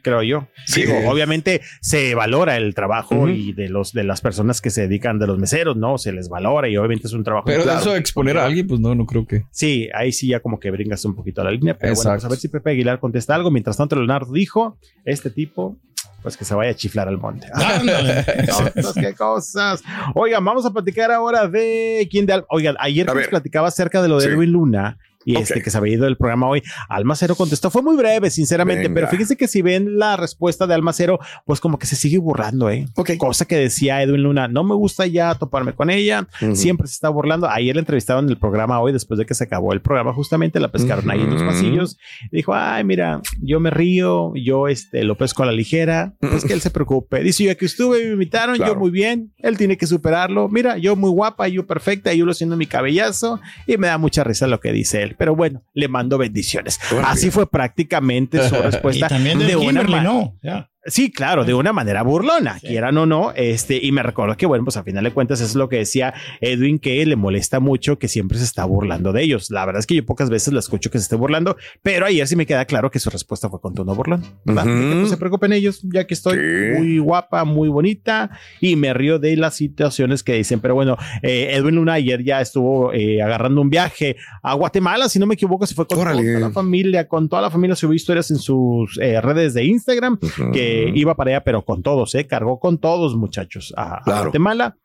creo 0.00 0.22
yo. 0.22 0.46
Sí. 0.64 0.82
Digo, 0.82 0.94
obviamente 1.10 1.60
se 1.80 2.14
valora 2.14 2.56
el 2.56 2.72
trabajo 2.72 3.28
y 3.28 3.52
de 3.52 3.68
los 3.68 3.92
de 3.92 4.04
las 4.04 4.20
personas 4.20 4.60
que 4.60 4.70
se 4.70 4.82
dedican 4.82 5.18
de 5.18 5.26
los 5.26 5.40
meseros, 5.40 5.76
¿no? 5.76 5.98
Se 5.98 6.12
les 6.12 6.28
valora 6.28 6.68
y 6.68 6.76
obviamente 6.76 7.08
es 7.08 7.12
un 7.14 7.24
trabajo. 7.24 7.46
Pero 7.46 7.64
Claro. 7.64 7.78
de 7.78 7.82
eso 7.82 7.92
a 7.94 7.98
exponer 7.98 8.38
a 8.38 8.44
alguien, 8.44 8.68
pues 8.68 8.78
no, 8.78 8.94
no 8.94 9.06
creo 9.06 9.26
que. 9.26 9.42
Sí, 9.50 9.88
ahí 9.92 10.12
sí 10.12 10.28
ya 10.28 10.38
como 10.38 10.60
que 10.60 10.70
bringas 10.70 11.04
un 11.04 11.16
poquito 11.16 11.40
a 11.40 11.44
la 11.44 11.50
línea, 11.50 11.76
pero 11.76 11.94
bueno, 11.94 12.10
Exacto. 12.12 12.14
pues 12.14 12.24
a 12.24 12.28
ver 12.28 12.38
si 12.38 12.46
Pepe 12.48 12.70
Aguilar 12.70 13.00
contesta 13.00 13.34
algo. 13.34 13.50
Mientras 13.50 13.76
tanto, 13.76 13.96
Leonardo 13.96 14.32
dijo, 14.32 14.78
este 15.04 15.30
tipo, 15.30 15.76
pues 16.22 16.36
que 16.36 16.44
se 16.44 16.54
vaya 16.54 16.70
a 16.70 16.74
chiflar 16.74 17.08
al 17.08 17.18
monte. 17.18 17.48
Cosas, 18.46 18.94
qué 18.94 19.14
cosas. 19.14 19.82
Oigan, 20.14 20.44
vamos 20.44 20.64
a 20.66 20.70
platicar 20.72 21.10
ahora 21.10 21.48
de 21.48 22.06
quién 22.10 22.24
de 22.26 22.42
Oigan, 22.48 22.76
ayer 22.78 23.06
que 23.06 23.14
nos 23.14 23.26
platicaba 23.28 23.68
acerca 23.68 24.00
de 24.02 24.08
lo 24.08 24.18
de 24.18 24.26
Sí. 24.26 24.32
Edwin 24.32 24.52
Luna. 24.52 24.98
Y 25.24 25.36
este 25.36 25.62
que 25.62 25.70
se 25.70 25.78
había 25.78 25.94
ido 25.94 26.04
del 26.04 26.16
programa 26.16 26.48
hoy, 26.48 26.62
Almacero 26.88 27.34
contestó, 27.34 27.70
fue 27.70 27.82
muy 27.82 27.96
breve, 27.96 28.30
sinceramente, 28.30 28.82
Venga. 28.84 28.94
pero 28.94 29.08
fíjense 29.08 29.36
que 29.36 29.48
si 29.48 29.62
ven 29.62 29.98
la 29.98 30.16
respuesta 30.16 30.66
de 30.66 30.74
Almacero, 30.74 31.18
pues 31.46 31.60
como 31.60 31.78
que 31.78 31.86
se 31.86 31.96
sigue 31.96 32.18
burlando, 32.18 32.70
¿eh? 32.70 32.86
Cosa 33.18 33.44
que 33.44 33.56
decía 33.56 34.02
Edwin 34.02 34.22
Luna, 34.22 34.48
no 34.48 34.64
me 34.64 34.74
gusta 34.74 35.06
ya 35.06 35.34
toparme 35.34 35.72
con 35.74 35.90
ella, 35.90 36.26
siempre 36.52 36.86
se 36.88 36.94
está 36.94 37.08
burlando. 37.08 37.48
Ayer 37.48 37.74
la 37.76 37.80
entrevistaron 37.80 38.24
en 38.24 38.30
el 38.30 38.38
programa 38.38 38.80
hoy, 38.80 38.92
después 38.92 39.18
de 39.18 39.26
que 39.26 39.34
se 39.34 39.44
acabó 39.44 39.72
el 39.72 39.80
programa, 39.80 40.12
justamente 40.12 40.60
la 40.60 40.70
pescaron 40.70 41.10
ahí 41.10 41.20
en 41.20 41.30
los 41.32 41.42
pasillos. 41.42 41.98
Dijo, 42.30 42.54
ay, 42.54 42.84
mira, 42.84 43.20
yo 43.40 43.60
me 43.60 43.70
río, 43.70 44.32
yo 44.34 44.68
este, 44.68 45.04
lo 45.04 45.16
pesco 45.16 45.42
a 45.42 45.46
la 45.46 45.52
ligera, 45.52 46.14
pues 46.20 46.44
que 46.44 46.52
él 46.52 46.60
se 46.60 46.70
preocupe. 46.70 47.20
Dice, 47.22 47.44
yo 47.44 47.56
que 47.56 47.66
estuve 47.66 48.04
me 48.04 48.12
invitaron, 48.12 48.56
Claro. 48.56 48.74
yo 48.74 48.78
muy 48.80 48.90
bien, 48.90 49.32
él 49.38 49.56
tiene 49.56 49.76
que 49.76 49.86
superarlo. 49.86 50.48
Mira, 50.48 50.76
yo 50.78 50.96
muy 50.96 51.10
guapa, 51.10 51.48
yo 51.48 51.66
perfecta, 51.66 52.12
yo 52.12 52.24
lo 52.24 52.32
haciendo 52.32 52.56
mi 52.56 52.66
cabellazo 52.66 53.40
y 53.66 53.76
me 53.76 53.86
da 53.88 53.98
mucha 53.98 54.24
risa 54.24 54.46
lo 54.46 54.60
que 54.60 54.72
dice 54.72 55.02
él. 55.02 55.13
Pero 55.16 55.34
bueno, 55.36 55.62
le 55.72 55.88
mando 55.88 56.18
bendiciones. 56.18 56.78
Así 57.04 57.30
fue 57.30 57.48
prácticamente 57.50 58.48
su 58.48 58.54
y 58.58 58.58
respuesta 58.58 59.08
también 59.08 59.38
de, 59.38 59.46
de 59.46 59.56
una 59.56 59.80
Kimberly, 59.80 59.92
ma- 59.92 60.02
¿no? 60.02 60.38
Ya. 60.42 60.70
Sí, 60.86 61.10
claro, 61.10 61.44
de 61.44 61.54
una 61.54 61.72
manera 61.72 62.02
burlona, 62.02 62.58
Sí. 62.58 62.66
quieran 62.68 62.96
o 62.98 63.06
no, 63.06 63.32
este, 63.34 63.78
y 63.82 63.90
me 63.92 64.02
recuerdo 64.02 64.36
que, 64.36 64.44
bueno, 64.46 64.64
pues 64.64 64.76
a 64.76 64.82
final 64.82 65.04
de 65.04 65.12
cuentas 65.12 65.40
eso 65.40 65.48
es 65.48 65.54
lo 65.54 65.68
que 65.68 65.76
decía 65.78 66.12
Edwin, 66.40 66.78
que 66.78 67.04
le 67.06 67.16
molesta 67.16 67.58
mucho 67.58 67.98
que 67.98 68.06
siempre 68.08 68.36
se 68.38 68.44
está 68.44 68.64
burlando 68.66 69.12
de 69.12 69.22
ellos. 69.22 69.50
La 69.50 69.64
verdad 69.64 69.80
es 69.80 69.86
que 69.86 69.94
yo 69.94 70.04
pocas 70.04 70.28
veces 70.28 70.52
la 70.52 70.60
escucho 70.60 70.90
que 70.90 70.98
se 70.98 71.04
esté 71.04 71.16
burlando, 71.16 71.56
pero 71.82 72.04
ayer 72.06 72.26
sí 72.26 72.36
me 72.36 72.44
queda 72.46 72.64
claro 72.66 72.90
que 72.90 72.98
su 72.98 73.08
respuesta 73.10 73.48
fue 73.48 73.60
con 73.60 73.74
tono 73.74 73.94
burlón, 73.94 74.24
¿verdad? 74.44 74.64
Que 74.64 74.70
no 74.94 75.06
se 75.06 75.16
preocupen 75.16 75.52
ellos, 75.54 75.80
ya 75.84 76.06
que 76.06 76.14
estoy 76.14 76.34
Sí. 76.38 76.78
muy 76.78 76.98
guapa, 76.98 77.44
muy 77.44 77.68
bonita, 77.68 78.30
y 78.60 78.76
me 78.76 78.92
río 78.92 79.18
de 79.18 79.36
las 79.36 79.54
situaciones 79.56 80.22
que 80.22 80.34
dicen, 80.34 80.60
pero 80.60 80.74
bueno, 80.74 80.96
eh, 81.22 81.50
Edwin 81.52 81.76
Luna 81.76 81.94
ayer 81.94 82.22
ya 82.22 82.40
estuvo 82.40 82.92
eh, 82.92 83.22
agarrando 83.22 83.60
un 83.60 83.70
viaje 83.70 84.16
a 84.42 84.52
Guatemala, 84.54 85.08
si 85.08 85.18
no 85.18 85.26
me 85.26 85.34
equivoco, 85.34 85.66
se 85.66 85.74
fue 85.74 85.86
con 85.86 85.98
Órale. 86.00 86.22
toda 86.22 86.40
la 86.40 86.50
familia, 86.50 87.08
con 87.08 87.28
toda 87.28 87.40
la 87.40 87.50
familia 87.50 87.74
subió 87.74 87.94
historias 87.94 88.30
en 88.30 88.36
sus 88.38 88.98
eh, 89.00 89.20
redes 89.20 89.54
de 89.54 89.64
Instagram, 89.64 90.18
que 90.52 90.73
iba 90.94 91.14
para 91.14 91.30
allá, 91.30 91.44
pero 91.44 91.62
con 91.62 91.82
todos, 91.82 92.14
¿eh? 92.14 92.26
Cargó 92.26 92.58
con 92.58 92.78
todos, 92.78 93.16
muchachos, 93.16 93.72
a. 93.76 94.02
Guatemala. 94.04 94.76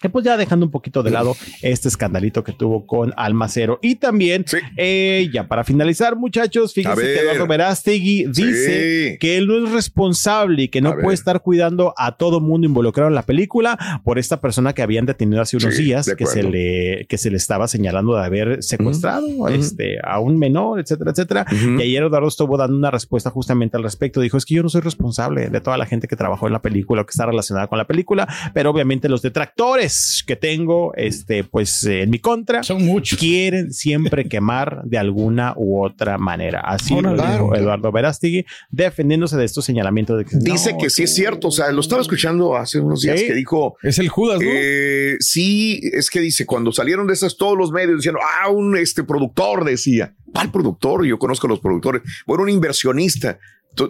Que 0.00 0.08
pues 0.08 0.24
ya 0.24 0.36
dejando 0.36 0.64
un 0.64 0.70
poquito 0.70 1.02
de 1.02 1.10
lado 1.10 1.36
este 1.60 1.88
escandalito 1.88 2.44
que 2.44 2.52
tuvo 2.52 2.86
con 2.86 3.12
Almacero. 3.16 3.80
Y 3.82 3.96
también, 3.96 4.44
Sí. 4.46 4.58
eh, 4.76 5.28
ya 5.32 5.48
para 5.48 5.64
finalizar, 5.64 6.14
muchachos, 6.14 6.72
fíjense 6.72 7.02
que 7.02 7.18
Eduardo 7.20 7.48
Verástegui 7.48 8.26
dice 8.26 9.10
Sí. 9.12 9.18
que 9.18 9.36
él 9.38 9.48
no 9.48 9.66
es 9.66 9.72
responsable 9.72 10.62
y 10.62 10.68
que 10.68 10.80
no 10.80 10.90
A 10.90 10.94
ver. 10.94 11.02
puede 11.02 11.14
estar 11.16 11.42
cuidando 11.42 11.94
a 11.96 12.16
todo 12.16 12.40
mundo 12.40 12.68
involucrado 12.68 13.08
en 13.08 13.16
la 13.16 13.22
película 13.22 13.76
por 14.04 14.20
esta 14.20 14.40
persona 14.40 14.72
que 14.72 14.82
habían 14.82 15.04
detenido 15.04 15.42
hace 15.42 15.56
unos 15.56 15.74
Sí, 15.74 15.82
días, 15.86 16.08
que 16.16 16.26
se, 16.26 16.44
le, 16.44 17.06
que 17.08 17.18
se 17.18 17.32
le 17.32 17.36
estaba 17.36 17.66
señalando 17.66 18.14
de 18.14 18.24
haber 18.24 18.62
secuestrado 18.62 19.26
Ujú. 19.26 19.48
este, 19.48 19.96
a 20.04 20.20
un 20.20 20.38
menor, 20.38 20.78
etcétera, 20.78 21.10
etcétera. 21.10 21.46
Y 21.76 21.82
ayer 21.82 22.04
Eduardo 22.04 22.28
estuvo 22.28 22.56
dando 22.56 22.76
una 22.76 22.92
respuesta 22.92 23.30
justamente 23.30 23.76
al 23.76 23.82
respecto. 23.82 24.20
Dijo, 24.20 24.36
es 24.36 24.44
que 24.46 24.54
yo 24.54 24.62
no 24.62 24.68
soy 24.68 24.80
responsable 24.82 25.50
de 25.50 25.60
toda 25.60 25.76
la 25.76 25.86
gente 25.86 26.06
que 26.06 26.14
trabajó 26.14 26.46
en 26.46 26.52
la 26.52 26.62
película 26.62 27.02
o 27.02 27.06
que 27.06 27.10
está 27.10 27.26
relacionada 27.26 27.66
con 27.66 27.78
la 27.78 27.86
película, 27.88 28.28
pero 28.54 28.70
obviamente 28.70 29.08
los 29.08 29.22
detractores 29.22 29.87
que 30.26 30.36
tengo, 30.36 30.92
este, 30.96 31.44
pues 31.44 31.84
eh, 31.84 32.02
en 32.02 32.10
mi 32.10 32.18
contra, 32.18 32.62
Son 32.62 32.84
muchos. 32.84 33.18
quieren 33.18 33.72
siempre 33.72 34.24
quemar 34.28 34.82
de 34.84 34.98
alguna 34.98 35.54
u 35.56 35.82
otra 35.84 36.18
manera. 36.18 36.60
Así 36.60 36.94
lo 37.00 37.14
dijo 37.14 37.54
Eduardo 37.54 37.90
Verástegui, 37.92 38.44
defendiéndose 38.70 39.36
de 39.36 39.44
estos 39.44 39.64
señalamientos 39.64 40.18
de 40.18 40.24
que 40.24 40.36
Dice 40.38 40.72
no, 40.72 40.78
que 40.78 40.90
sí 40.90 41.02
es 41.04 41.14
cierto. 41.14 41.48
O 41.48 41.50
sea, 41.50 41.70
lo 41.72 41.80
estaba 41.80 42.00
escuchando 42.02 42.56
hace 42.56 42.80
unos 42.80 43.00
días 43.02 43.20
Sí. 43.20 43.26
que 43.26 43.34
dijo. 43.34 43.76
Es 43.82 43.98
el 43.98 44.08
Judas, 44.08 44.40
¿no? 44.40 44.48
eh, 44.50 45.16
sí, 45.20 45.80
es 45.92 46.10
que 46.10 46.20
dice, 46.20 46.46
cuando 46.46 46.72
salieron 46.72 47.06
de 47.06 47.12
esas 47.14 47.36
todos 47.36 47.56
los 47.56 47.72
medios 47.72 47.96
diciendo, 47.98 48.20
ah, 48.42 48.48
un 48.50 48.76
este 48.76 49.04
productor 49.04 49.64
decía, 49.64 50.14
¿cuál 50.32 50.50
productor? 50.52 51.04
Yo 51.06 51.18
conozco 51.18 51.46
a 51.46 51.50
los 51.50 51.60
productores. 51.60 52.02
Bueno, 52.26 52.42
un 52.44 52.48
inversionista. 52.50 53.38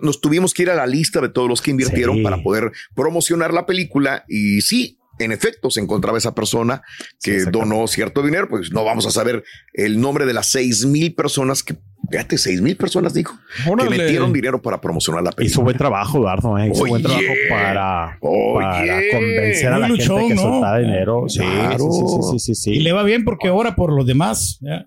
Nos 0.03 0.21
tuvimos 0.21 0.53
que 0.53 0.65
ir 0.65 0.71
a 0.71 0.75
la 0.75 0.87
lista 0.87 1.21
de 1.21 1.31
todos 1.31 1.49
los 1.49 1.63
que 1.63 1.71
invirtieron 1.71 2.17
Sí. 2.17 2.23
para 2.23 2.43
poder 2.43 2.73
promocionar 2.95 3.55
la 3.55 3.65
película 3.65 4.25
y 4.29 4.61
sí. 4.61 4.98
En 5.19 5.33
efecto, 5.33 5.71
se 5.71 5.81
encontraba 5.81 6.19
esa 6.19 6.35
persona 6.35 6.83
que 7.23 7.45
donó 7.45 7.87
cierto 7.87 8.23
dinero, 8.23 8.49
pues 8.49 8.73
no 8.73 8.85
vamos 8.85 9.07
a 9.07 9.11
saber 9.11 9.43
el 9.75 10.01
nombre 10.01 10.27
de 10.27 10.33
las 10.35 10.51
seis 10.51 10.85
mil 10.87 11.15
personas 11.15 11.63
que, 11.63 11.77
fíjate, 12.11 12.39
seis 12.39 12.61
mil 12.61 12.77
personas 12.77 13.15
dijo, 13.15 13.37
que 13.65 13.71
Órale. 13.71 13.91
metieron 13.99 14.33
dinero 14.33 14.63
para 14.63 14.81
promocionar 14.81 15.23
la 15.23 15.33
película. 15.33 15.53
Hizo 15.53 15.63
buen 15.63 15.77
trabajo, 15.77 16.19
Eduardo. 16.19 16.59
eh, 16.59 16.71
Hizo 16.73 16.87
buen 16.87 17.03
trabajo 17.03 17.25
para, 17.49 18.19
para 18.21 19.01
convencer 19.13 19.69
a 19.73 19.79
la 19.79 19.89
luchón, 19.89 20.19
gente 20.21 20.29
que 20.29 20.35
¿no? 20.35 20.43
soltara 20.43 20.79
dinero. 20.79 21.25
Sí, 21.29 21.39
Claro. 21.41 21.79
sí, 21.79 22.03
sí, 22.07 22.23
sí, 22.33 22.39
sí, 22.39 22.55
sí. 22.55 22.71
Y 22.73 22.81
le 22.81 22.93
va 22.93 23.03
bien 23.03 23.25
porque 23.25 23.51
ora 23.51 23.75
por 23.77 23.93
los 23.93 24.07
demás. 24.07 24.59
¿ya? 24.61 24.87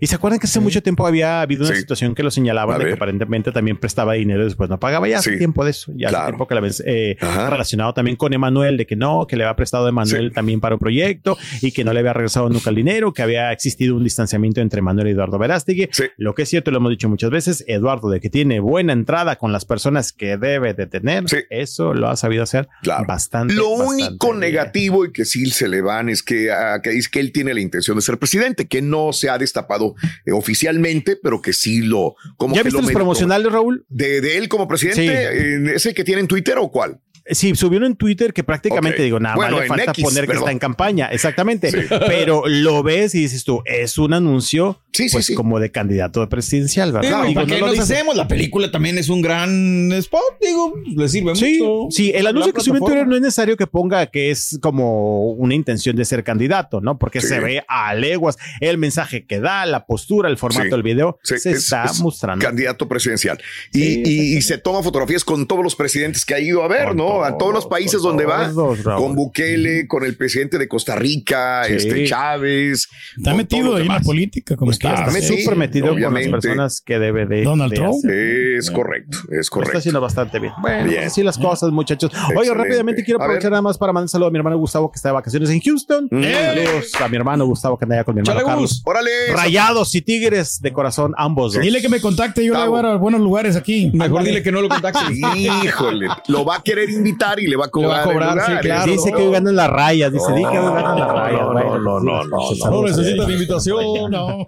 Y 0.00 0.06
se 0.06 0.14
acuerdan 0.14 0.38
que 0.38 0.46
hace 0.46 0.60
mucho 0.60 0.82
tiempo 0.82 1.06
había 1.06 1.40
habido 1.42 1.64
una 1.64 1.74
Sí. 1.74 1.80
situación 1.80 2.14
que 2.14 2.22
lo 2.22 2.30
señalaban 2.30 2.78
de 2.78 2.86
que 2.86 2.92
aparentemente 2.94 3.52
también 3.52 3.76
prestaba 3.76 4.14
dinero 4.14 4.42
y 4.42 4.44
después 4.46 4.68
no 4.70 4.78
pagaba. 4.78 5.08
Ya 5.08 5.18
hace 5.18 5.32
Sí. 5.32 5.38
tiempo 5.38 5.64
de 5.64 5.70
eso. 5.70 5.92
Ya 5.96 6.08
Claro. 6.08 6.24
hace 6.24 6.32
tiempo 6.32 6.46
que 6.46 6.54
la 6.54 6.60
ven 6.60 6.72
eh, 6.84 7.16
relacionado 7.20 7.94
también 7.94 8.16
con 8.16 8.32
Emanuel, 8.32 8.76
de 8.76 8.86
que 8.86 8.96
no, 8.96 9.26
que 9.26 9.36
le 9.36 9.44
había 9.44 9.56
prestado 9.56 9.86
a 9.86 9.88
Emanuel 9.88 10.32
también 10.32 10.60
para 10.60 10.74
un 10.74 10.78
proyecto 10.78 11.36
y 11.62 11.72
que 11.72 11.84
no 11.84 11.92
le 11.92 12.00
había 12.00 12.12
regresado 12.12 12.48
nunca 12.48 12.70
el 12.70 12.76
dinero, 12.76 13.12
que 13.12 13.22
había 13.22 13.52
existido 13.52 13.96
un 13.96 14.04
distanciamiento 14.04 14.60
entre 14.60 14.80
Emanuel 14.80 15.08
y 15.08 15.10
Eduardo 15.10 15.38
Verástegui. 15.38 15.88
Lo 16.16 16.34
que 16.34 16.42
es 16.42 16.48
cierto, 16.48 16.70
lo 16.70 16.78
hemos 16.78 16.90
dicho 16.90 17.08
muchas 17.08 17.30
veces, 17.30 17.64
Eduardo, 17.66 18.10
de 18.10 18.20
que 18.20 18.30
tiene 18.30 18.60
buena 18.60 18.92
entrada 18.92 19.36
con 19.36 19.52
las 19.52 19.64
personas 19.64 20.12
que 20.12 20.36
debe 20.36 20.74
de 20.74 20.86
tener. 20.86 21.24
Eso 21.50 21.94
lo 21.94 22.08
ha 22.08 22.16
sabido 22.16 22.42
hacer 22.42 22.68
Claro. 22.82 23.04
bastante. 23.06 23.54
Lo 23.54 23.70
bastante 23.70 24.04
único 24.08 24.26
bien. 24.28 24.40
negativo 24.40 25.04
y 25.04 25.12
que 25.12 25.24
sí 25.24 25.46
se 25.46 25.68
le 25.68 25.80
van 25.80 26.08
es 26.08 26.22
que, 26.22 26.50
ah, 26.50 26.80
que 26.82 26.90
dice 26.90 27.08
que 27.10 27.20
él 27.20 27.32
tiene 27.32 27.54
la 27.54 27.60
intención 27.60 27.96
de 27.96 28.02
ser 28.02 28.18
presidente, 28.18 28.66
que 28.66 28.82
no 28.82 29.12
se 29.12 29.28
ha 29.30 29.38
destapado 29.38 29.85
eh, 30.24 30.32
oficialmente, 30.32 31.16
pero 31.22 31.40
que 31.40 31.52
sí 31.52 31.82
lo. 31.82 32.16
Como 32.36 32.54
¿Ya 32.54 32.62
que 32.62 32.68
viste 32.68 32.80
lo 32.80 32.82
los 32.82 32.92
promocionales, 32.92 33.52
Raúl? 33.52 33.84
De, 33.88 34.20
de 34.20 34.38
él 34.38 34.48
como 34.48 34.66
presidente, 34.66 35.02
Sí. 35.02 35.08
eh, 35.08 35.72
¿ese 35.76 35.94
que 35.94 36.02
tiene 36.04 36.20
en 36.22 36.28
Twitter 36.28 36.56
o 36.58 36.70
cuál? 36.70 37.00
Sí, 37.30 37.54
subió 37.56 37.84
en 37.84 37.96
Twitter 37.96 38.32
que 38.32 38.44
prácticamente 38.44 39.02
digo, 39.02 39.18
nada 39.20 39.34
Bueno, 39.36 39.52
más 39.56 39.62
le 39.62 39.68
falta 39.68 39.90
X, 39.92 40.04
poner 40.04 40.26
que 40.26 40.34
está 40.36 40.50
en 40.52 40.58
campaña, 40.58 41.06
exactamente. 41.08 41.70
Pero 42.06 42.44
lo 42.46 42.82
ves 42.82 43.14
y 43.14 43.20
dices 43.22 43.44
tú, 43.44 43.62
es 43.64 43.98
un 43.98 44.12
anuncio 44.14 44.80
Sí, 44.92 45.08
pues 45.12 45.26
sí. 45.26 45.34
como 45.34 45.60
de 45.60 45.70
candidato 45.70 46.26
presidencial, 46.28 46.90
¿verdad? 46.92 47.08
Digo, 47.10 47.22
Digo, 47.24 47.34
¿Para 47.34 47.46
no 47.48 47.54
qué 47.54 47.60
lo 47.60 47.66
nos 47.66 47.78
hacemos? 47.80 48.16
La 48.16 48.26
película 48.28 48.70
también 48.70 48.96
es 48.96 49.08
un 49.10 49.20
gran 49.20 49.92
spot, 49.92 50.22
digo, 50.40 50.72
le 50.86 51.08
sirve 51.08 51.34
Sí, 51.36 51.58
mucho. 51.60 51.94
sí, 51.94 52.12
el 52.14 52.26
anuncio 52.26 52.52
que 52.54 52.60
subió 52.62 52.78
en 52.78 52.84
Twitter 52.86 53.06
no 53.06 53.14
es 53.16 53.20
necesario 53.20 53.56
que 53.56 53.66
ponga 53.66 54.06
que 54.06 54.30
es 54.30 54.58
como 54.62 55.32
una 55.32 55.54
intención 55.54 55.96
de 55.96 56.04
ser 56.06 56.24
candidato, 56.24 56.80
¿no? 56.80 56.98
Porque 56.98 57.20
se 57.20 57.40
ve 57.40 57.62
a 57.68 57.94
leguas 57.94 58.38
el 58.60 58.78
mensaje 58.78 59.26
que 59.26 59.40
da, 59.40 59.66
la 59.66 59.84
postura, 59.84 60.28
el 60.30 60.38
formato 60.38 60.70
del 60.70 60.82
video, 60.82 61.18
se 61.22 61.34
es- 61.34 61.46
está 61.46 61.84
es 61.84 62.00
mostrando. 62.00 62.44
Candidato 62.46 62.88
presidencial. 62.88 63.38
Y, 63.72 64.08
y- 64.08 64.36
y 64.36 64.42
se 64.42 64.56
toma 64.58 64.82
fotografías 64.82 65.24
con 65.24 65.46
todos 65.46 65.62
los 65.62 65.76
presidentes 65.76 66.24
que 66.24 66.34
ha 66.34 66.40
ido 66.40 66.62
a 66.62 66.68
ver, 66.68 66.88
Con 66.88 66.96
¿no? 66.96 67.15
A 67.24 67.36
todos 67.38 67.52
los 67.52 67.66
países 67.66 68.02
donde 68.02 68.24
va. 68.26 68.48
todos. 68.50 68.80
Con 68.82 69.14
Bukele, 69.14 69.86
con 69.86 70.04
el 70.04 70.16
presidente 70.16 70.58
de 70.58 70.68
Costa 70.68 70.94
Rica, 70.96 71.64
Sí. 71.66 71.74
este 71.74 72.04
Chávez. 72.04 72.88
Está 73.16 73.34
metido 73.34 73.76
ahí 73.76 73.82
en 73.82 73.88
la 73.88 74.00
política, 74.00 74.56
como 74.56 74.68
Pues 74.70 74.76
está. 74.78 74.94
Está 75.06 75.10
sí, 75.20 75.42
súper 75.42 75.56
metido 75.56 75.88
con 75.88 76.14
las 76.14 76.28
personas 76.28 76.80
que 76.80 76.98
debe 76.98 77.26
de. 77.26 77.42
Donald 77.42 77.70
de 77.72 77.76
Trump. 77.76 77.94
hacer. 77.98 78.54
Es 78.56 78.70
correcto, 78.70 79.18
es 79.18 79.28
Lo 79.30 79.40
está 79.40 79.50
correcto. 79.54 79.78
haciendo 79.78 80.00
bastante 80.00 80.38
bien. 80.38 80.52
Bueno, 80.60 80.88
Bien. 80.90 81.04
así 81.04 81.22
las 81.22 81.38
cosas, 81.38 81.70
muchachos. 81.70 82.10
Oye, 82.36 82.52
rápidamente 82.52 83.04
quiero 83.04 83.20
aprovechar 83.22 83.50
nada 83.50 83.62
más 83.62 83.78
para 83.78 83.92
mandar 83.92 84.04
un 84.04 84.08
saludo 84.08 84.28
a 84.28 84.30
mi 84.30 84.38
hermano 84.38 84.58
Gustavo 84.58 84.90
que 84.90 84.96
está 84.96 85.08
de 85.10 85.14
vacaciones 85.14 85.50
en 85.50 85.60
Houston. 85.60 86.08
Mm. 86.10 86.22
Saludos 86.22 86.92
a 87.00 87.08
mi 87.08 87.16
hermano 87.16 87.46
Gustavo 87.46 87.76
que 87.78 87.84
anda 87.84 87.96
allá 87.96 88.04
con 88.04 88.14
mi 88.14 88.20
hermano 88.20 88.40
Chale, 88.40 88.50
Carlos. 88.50 88.82
Órale. 88.84 89.10
Rayados 89.32 89.94
y 89.94 90.02
Tigres 90.02 90.60
de 90.60 90.72
corazón, 90.72 91.12
ambos. 91.16 91.54
dos. 91.54 91.62
Dile 91.62 91.80
que 91.80 91.88
me 91.88 92.00
contacte, 92.00 92.44
yo 92.44 92.54
le 92.54 92.66
voy 92.66 92.78
a 92.78 92.82
dar 92.82 92.92
a 92.92 92.96
buenos 92.96 93.20
lugares 93.20 93.56
aquí. 93.56 93.90
Mejor 93.92 94.22
dile 94.24 94.42
que 94.42 94.50
no 94.52 94.60
lo 94.62 94.68
contacte. 94.68 95.00
Híjole, 95.36 96.08
lo 96.28 96.44
va 96.44 96.56
a 96.56 96.62
querer 96.62 96.90
invitar 97.06 97.38
y 97.40 97.46
le 97.46 97.56
va 97.56 97.64
a 97.66 97.70
Le 97.80 97.86
va 97.86 98.00
a 98.00 98.04
cobrar, 98.04 98.34
lugar, 98.34 98.46
sí, 98.46 98.58
claro. 98.62 98.92
Dice 98.92 99.12
que 99.12 99.22
hoy 99.22 99.32
ganan 99.32 99.54
las 99.56 99.70
rayas. 99.70 100.12
Dice, 100.12 100.32
di 100.32 100.42
que 100.42 100.58
hoy 100.58 100.74
ganan 100.74 100.98
las 100.98 101.12
rayas. 101.12 101.40
no, 101.40 101.52
Bueno, 101.52 101.78
no, 101.78 102.00
no, 102.00 102.24
no, 102.24 102.36
pues, 102.48 102.58
no. 102.58 102.64
saludos 102.64 102.92
a 102.92 102.96
necesitan 102.96 103.30
invitación. 103.30 104.10
No. 104.10 104.44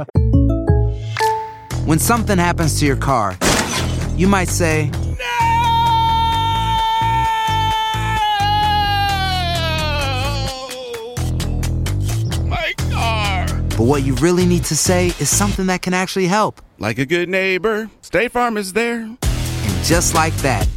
When 1.86 1.98
something 1.98 2.38
happens 2.38 2.78
to 2.80 2.86
your 2.86 2.96
car, 2.98 3.36
you 4.16 4.28
might 4.28 4.48
say, 4.48 4.90
My 12.46 12.72
car! 12.90 13.46
But 13.76 13.80
what 13.86 14.02
you 14.02 14.14
really 14.16 14.46
need 14.46 14.64
to 14.64 14.76
say 14.76 15.08
is 15.18 15.28
something 15.28 15.66
that 15.66 15.82
can 15.82 15.94
actually 15.94 16.26
help. 16.26 16.60
Like 16.78 16.98
a 16.98 17.06
good 17.06 17.28
neighbor, 17.28 17.90
State 18.02 18.32
Farm 18.32 18.56
is 18.56 18.72
there. 18.72 19.00
And 19.02 19.84
just 19.84 20.14
like 20.14 20.34
that, 20.38 20.66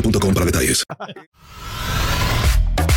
boostmobile.com 0.00 0.34
para 0.34 0.46
detalles. 0.46 0.84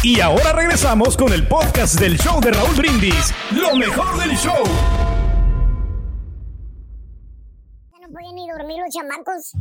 Y 0.03 0.20
ahora 0.22 0.53
regresamos 0.53 1.18
con 1.18 1.34
el 1.34 1.46
podcast 1.48 2.00
del 2.00 2.18
show 2.18 2.39
de 2.41 2.51
Raúl 2.51 2.75
Brindis. 2.75 3.34
Lo 3.51 3.75
mejor 3.75 4.18
del 4.20 4.36
show. 4.38 4.63
No 8.01 8.08
pueden 8.13 8.36
ni 8.36 8.48
dormir 8.50 8.77
los 8.84 8.94
chamacos. 8.94 9.51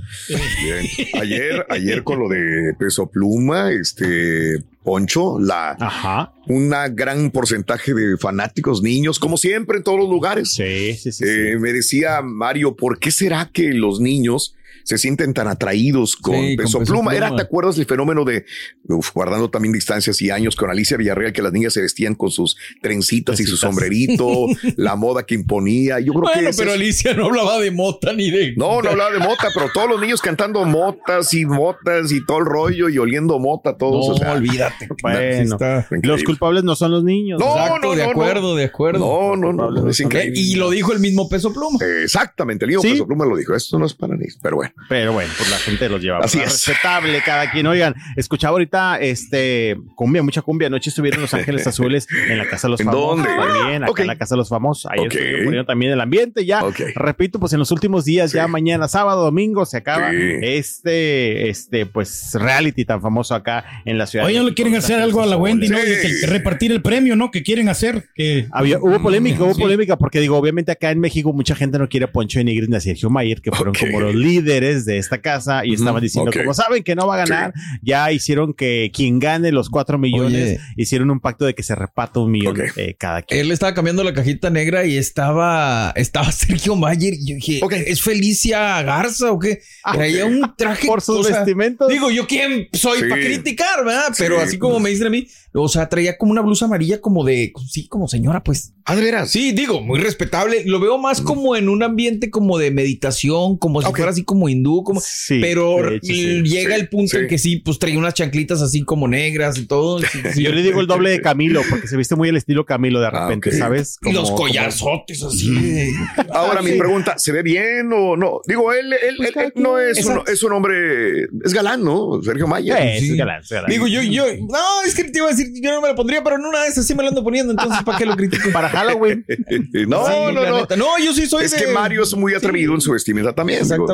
Bien. 0.62 0.86
Ayer, 1.20 1.66
ayer 1.68 2.04
con 2.04 2.20
lo 2.20 2.28
de 2.28 2.72
peso 2.78 3.10
pluma, 3.10 3.72
este 3.72 4.62
Poncho, 4.84 5.38
la 5.40 5.72
Ajá. 5.80 6.32
una 6.46 6.88
gran 6.88 7.30
porcentaje 7.32 7.92
de 7.92 8.16
fanáticos, 8.16 8.80
niños, 8.80 9.18
como 9.18 9.36
siempre 9.36 9.78
en 9.78 9.82
todos 9.82 9.98
los 9.98 10.08
lugares. 10.08 10.52
Sí, 10.54 10.94
sí, 10.94 11.10
sí. 11.12 11.24
sí. 11.24 11.24
Eh, 11.28 11.58
me 11.58 11.72
decía 11.72 12.22
Mario, 12.22 12.76
¿por 12.76 12.98
qué 13.00 13.10
será 13.10 13.50
que 13.52 13.72
los 13.72 14.00
niños 14.00 14.54
se 14.84 14.98
sienten 14.98 15.34
tan 15.34 15.48
atraídos 15.48 16.16
con, 16.16 16.34
Sí, 16.34 16.56
con 16.56 16.64
peso, 16.64 16.80
pluma. 16.84 17.14
Era. 17.14 17.34
¿te 17.36 17.42
acuerdas 17.42 17.78
el 17.78 17.86
fenómeno 17.86 18.24
de, 18.24 18.44
uf, 18.88 19.10
guardando 19.12 19.50
también 19.50 19.72
distancias 19.72 20.20
y 20.22 20.30
años 20.30 20.56
con 20.56 20.70
Alicia 20.70 20.96
Villarreal, 20.96 21.32
que 21.32 21.42
las 21.42 21.52
niñas 21.52 21.72
se 21.74 21.80
vestían 21.82 22.14
con 22.14 22.30
sus 22.30 22.56
trencitas 22.82 23.38
y 23.40 23.44
su 23.44 23.56
sombrerito, 23.56 24.46
la 24.76 24.96
moda 24.96 25.24
que 25.26 25.34
imponía? 25.34 26.00
Yo 26.00 26.12
creo 26.12 26.24
que 26.24 26.32
Bueno, 26.34 26.48
ese 26.50 26.58
pero 26.62 26.70
es- 26.74 26.80
Alicia 26.80 27.14
no 27.14 27.26
hablaba 27.26 27.58
de 27.58 27.70
mota 27.70 28.12
ni 28.12 28.30
de. 28.30 28.54
no, 28.56 28.80
no 28.82 28.90
hablaba 28.90 29.10
de 29.10 29.18
mota, 29.18 29.48
pero 29.54 29.68
todos 29.72 29.88
los 29.88 30.00
niños 30.00 30.20
cantando 30.20 30.64
motas 30.64 31.32
y 31.34 31.44
motas 31.44 32.10
y 32.12 32.24
todo 32.24 32.38
el 32.38 32.46
rollo 32.46 32.88
y 32.88 32.98
oliendo 32.98 33.38
mota 33.38 33.76
todos. 33.76 34.08
No, 34.08 34.14
o 34.14 34.16
sea, 34.18 34.32
olvídate. 34.32 34.88
Bueno, 35.02 35.18
Está- 35.20 35.86
los 36.02 36.22
culpables 36.24 36.64
no 36.64 36.74
son 36.76 36.90
los 36.92 37.04
niños. 37.04 37.38
No, 37.40 37.46
Exacto, 37.56 37.88
no, 37.88 37.94
de 37.94 38.04
no, 38.04 38.10
acuerdo, 38.10 38.56
de 38.56 38.64
acuerdo. 38.64 38.98
No, 39.00 39.36
no, 39.36 39.52
no, 39.52 39.70
no, 39.70 39.90
es 39.90 40.00
increíble. 40.00 40.38
Y 40.40 40.54
lo 40.56 40.70
dijo 40.70 40.92
el 40.92 41.00
mismo 41.00 41.28
peso 41.28 41.52
pluma. 41.52 41.78
Exactamente, 42.02 42.64
el 42.64 42.68
mismo 42.70 42.82
Sí. 42.82 42.90
Peso 42.92 43.06
Pluma 43.06 43.26
lo 43.26 43.36
dijo. 43.36 43.54
Esto 43.54 43.78
no 43.78 43.86
es 43.86 43.94
para 43.94 44.16
niños, 44.16 44.38
pero 44.42 44.57
bueno. 44.58 44.72
Pero 44.88 45.12
bueno, 45.12 45.30
pues 45.36 45.50
la 45.50 45.56
gente 45.58 45.88
los 45.88 46.00
lleva. 46.02 46.18
Así 46.18 46.38
es. 46.38 46.44
Respetable 46.66 47.20
cada 47.24 47.50
quien. 47.50 47.66
Oigan, 47.66 47.94
escuchaba 48.16 48.52
ahorita 48.52 48.98
este 49.00 49.76
cumbia, 49.94 50.22
mucha 50.22 50.42
cumbia. 50.42 50.66
Anoche 50.68 50.90
estuvieron 50.90 51.20
Los 51.20 51.34
Ángeles 51.34 51.66
Azules 51.66 52.06
en 52.28 52.38
la 52.38 52.46
Casa 52.48 52.66
de 52.68 52.72
los 52.72 52.80
¿En 52.80 52.86
Famosos. 52.86 53.24
dónde? 53.24 53.28
También, 53.28 53.84
acá 53.84 54.02
en 54.02 54.06
la 54.08 54.16
Casa 54.18 54.34
de 54.34 54.38
los 54.38 54.48
Famosos. 54.48 54.90
Poniendo 54.96 55.64
también 55.64 55.92
el 55.92 56.00
ambiente. 56.00 56.44
Ya, 56.44 56.62
repito, 56.94 57.38
pues 57.40 57.52
en 57.52 57.58
los 57.58 57.70
últimos 57.70 58.04
días, 58.04 58.32
ya 58.32 58.46
mañana, 58.48 58.88
sábado, 58.88 59.22
domingo, 59.24 59.64
se 59.66 59.78
acaba 59.78 60.10
Sí. 60.10 60.16
este, 60.42 61.48
este, 61.48 61.86
pues 61.86 62.30
reality 62.34 62.84
tan 62.84 63.00
famoso 63.00 63.34
acá 63.34 63.64
en 63.84 63.98
la 63.98 64.06
ciudad. 64.06 64.26
Oye, 64.26 64.34
de 64.34 64.40
¿no 64.42 64.48
le 64.48 64.54
quieren 64.54 64.74
hacer 64.76 65.00
algo 65.00 65.22
a 65.22 65.26
la. 65.26 65.36
Wendy, 65.36 65.68
no? 65.68 65.78
Sí. 65.78 65.84
Y 65.84 66.02
que- 66.02 66.20
que 66.20 66.26
repartir 66.26 66.72
el 66.72 66.82
premio, 66.82 67.14
¿no? 67.16 67.30
Que 67.30 67.42
quieren 67.42 67.68
hacer. 67.68 68.08
Que 68.14 68.46
Había, 68.50 68.78
hubo 68.78 69.00
polémica, 69.00 69.44
hubo 69.44 69.54
Sí. 69.54 69.60
polémica, 69.60 69.96
porque 69.96 70.20
digo, 70.20 70.36
obviamente 70.36 70.72
acá 70.72 70.90
en 70.90 70.98
México 71.00 71.32
mucha 71.32 71.54
gente 71.54 71.78
no 71.78 71.88
quiere 71.88 72.04
a 72.06 72.12
Poncho 72.12 72.38
de 72.38 72.44
Nigris 72.44 72.68
ni 72.68 72.76
a 72.76 72.80
Sergio 72.80 73.10
Mayer, 73.10 73.40
que 73.40 73.50
fueron 73.52 73.74
como 73.74 74.00
los 74.00 74.14
líderes 74.14 74.47
de 74.48 74.98
esta 74.98 75.20
casa 75.20 75.64
y 75.64 75.74
estaban 75.74 76.02
diciendo, 76.02 76.30
como 76.32 76.54
saben 76.54 76.82
que 76.82 76.94
no 76.94 77.06
va 77.06 77.14
a 77.16 77.26
ganar, 77.26 77.52
ya 77.82 78.10
hicieron 78.12 78.54
que 78.54 78.90
quien 78.94 79.18
gane 79.18 79.52
los 79.52 79.68
cuatro 79.70 79.98
millones, 79.98 80.58
Oye. 80.58 80.60
hicieron 80.76 81.10
un 81.10 81.20
pacto 81.20 81.44
de 81.44 81.54
que 81.54 81.62
se 81.62 81.74
reparta 81.74 82.20
un 82.20 82.30
millón 82.30 82.56
eh, 82.76 82.94
cada 82.98 83.22
quien. 83.22 83.40
Él 83.40 83.52
estaba 83.52 83.74
cambiando 83.74 84.02
la 84.04 84.12
cajita 84.14 84.50
negra 84.50 84.84
y 84.86 84.96
estaba, 84.96 85.92
estaba 85.96 86.32
Sergio 86.32 86.74
Mayer. 86.76 87.14
Y 87.14 87.26
yo 87.28 87.34
dije, 87.36 87.60
Ok. 87.62 87.72
¿es 87.86 88.02
Felicia 88.02 88.82
Garza 88.82 89.30
o 89.32 89.38
qué? 89.38 89.60
Ah, 89.84 89.92
Traía 89.92 90.24
un 90.26 90.52
traje. 90.56 90.86
Por 90.86 91.00
sus 91.00 91.18
o 91.18 91.24
sea, 91.24 91.36
vestimentos. 91.38 91.88
Digo, 91.88 92.10
¿yo 92.10 92.26
quién 92.26 92.68
soy 92.72 93.00
Sí. 93.00 93.04
para 93.08 93.22
criticar, 93.22 93.84
verdad? 93.84 94.12
Pero 94.16 94.36
Sí. 94.36 94.42
así 94.46 94.58
como 94.58 94.80
me 94.80 94.90
dicen 94.90 95.06
a 95.06 95.10
mí, 95.10 95.26
o 95.52 95.68
sea, 95.68 95.88
traía 95.88 96.16
como 96.18 96.32
una 96.32 96.40
blusa 96.42 96.66
amarilla 96.66 97.00
como 97.00 97.24
de, 97.24 97.52
sí, 97.70 97.88
como 97.88 98.06
señora, 98.08 98.42
pues. 98.44 98.74
Ah, 98.84 98.94
de 98.96 99.02
veras. 99.02 99.30
Sí, 99.30 99.52
digo, 99.52 99.80
muy 99.82 99.98
respetable. 99.98 100.62
Lo 100.64 100.78
veo 100.80 100.98
más 100.98 101.20
como 101.20 101.56
en 101.56 101.68
un 101.68 101.82
ambiente 101.82 102.30
como 102.30 102.58
de 102.58 102.70
meditación, 102.70 103.56
como 103.58 103.82
si 103.82 103.88
fuera 103.92 104.10
así 104.10 104.24
como 104.24 104.37
hindú, 104.46 104.82
como. 104.84 105.00
Sí, 105.00 105.38
pero 105.40 105.88
hecho, 105.90 106.00
sí. 106.06 106.42
llega 106.42 106.74
Sí, 106.74 106.80
el 106.82 106.88
punto 106.90 107.12
sí. 107.12 107.22
en 107.22 107.28
que 107.28 107.38
sí, 107.38 107.56
pues 107.56 107.78
traía 107.78 107.96
unas 107.98 108.12
chanclitas 108.12 108.60
así 108.60 108.82
como 108.84 109.08
negras 109.08 109.56
y 109.56 109.64
todo. 109.66 110.00
Sí, 110.00 110.18
sí. 110.34 110.42
Yo 110.42 110.52
le 110.52 110.62
digo 110.62 110.80
el 110.82 110.86
doble 110.86 111.08
de 111.08 111.22
Camilo, 111.22 111.62
porque 111.70 111.88
se 111.88 111.96
viste 111.96 112.14
muy 112.14 112.28
el 112.28 112.36
estilo 112.36 112.66
Camilo 112.66 113.00
de 113.00 113.06
Ah, 113.06 113.22
repente. 113.28 113.52
¿sabes? 113.52 113.96
Y 114.02 114.12
los 114.12 114.24
Como- 114.24 114.36
como- 114.36 114.48
collarzotes 114.48 115.22
así. 115.22 115.50
Ahora 116.32 116.60
mi 116.60 116.72
pregunta, 116.72 117.14
¿se 117.18 117.32
ve 117.32 117.42
bien 117.42 117.90
o 117.94 118.16
no? 118.16 118.40
Digo, 118.46 118.72
él, 118.72 118.92
él, 118.92 119.14
Pues 119.16 119.28
él- 119.28 119.34
cada 119.34 119.46
él 119.46 119.52
no 119.56 119.78
es 119.78 120.04
un, 120.04 120.20
es 120.26 120.42
un 120.42 120.52
hombre, 120.52 121.22
es 121.44 121.54
galán, 121.54 121.82
¿no? 121.82 122.20
Sergio 122.22 122.46
Mayer. 122.46 122.76
Eh, 122.80 122.96
Sí. 123.00 123.10
es 123.12 123.16
galán, 123.16 123.40
es 123.42 123.48
galán. 123.48 123.70
Digo, 123.70 123.86
yo, 123.86 124.02
yo, 124.02 124.24
no, 124.48 124.82
es 124.86 124.94
que 124.94 125.04
te 125.04 125.18
iba 125.18 125.28
a 125.28 125.30
decir, 125.30 125.48
yo 125.62 125.70
no 125.72 125.80
me 125.80 125.88
lo 125.88 125.94
pondría, 125.94 126.22
pero 126.22 126.36
en 126.36 126.44
una 126.44 126.62
de 126.62 126.68
esas 126.68 126.86
sí 126.86 126.94
me 126.94 127.02
lo 127.02 127.08
ando 127.08 127.22
poniendo, 127.24 127.52
entonces, 127.52 127.82
¿para 127.84 127.96
qué 127.98 128.04
lo 128.06 128.16
critico? 128.16 128.50
Para 128.52 128.68
Halloween. 128.68 129.24
no, 129.88 130.06
Sí, 130.06 130.12
no, 130.12 130.32
no. 130.32 130.60
neta. 130.60 130.76
No, 130.76 130.86
yo 131.02 131.12
sí 131.14 131.26
soy 131.26 131.44
Es 131.44 131.52
de- 131.52 131.58
que 131.64 131.66
Mario 131.68 132.02
es 132.02 132.14
muy 132.14 132.34
atrevido 132.34 132.74
en 132.74 132.80
su 132.80 132.92
vestimenta 132.92 133.32
también. 133.34 133.62
digo. 133.62 133.86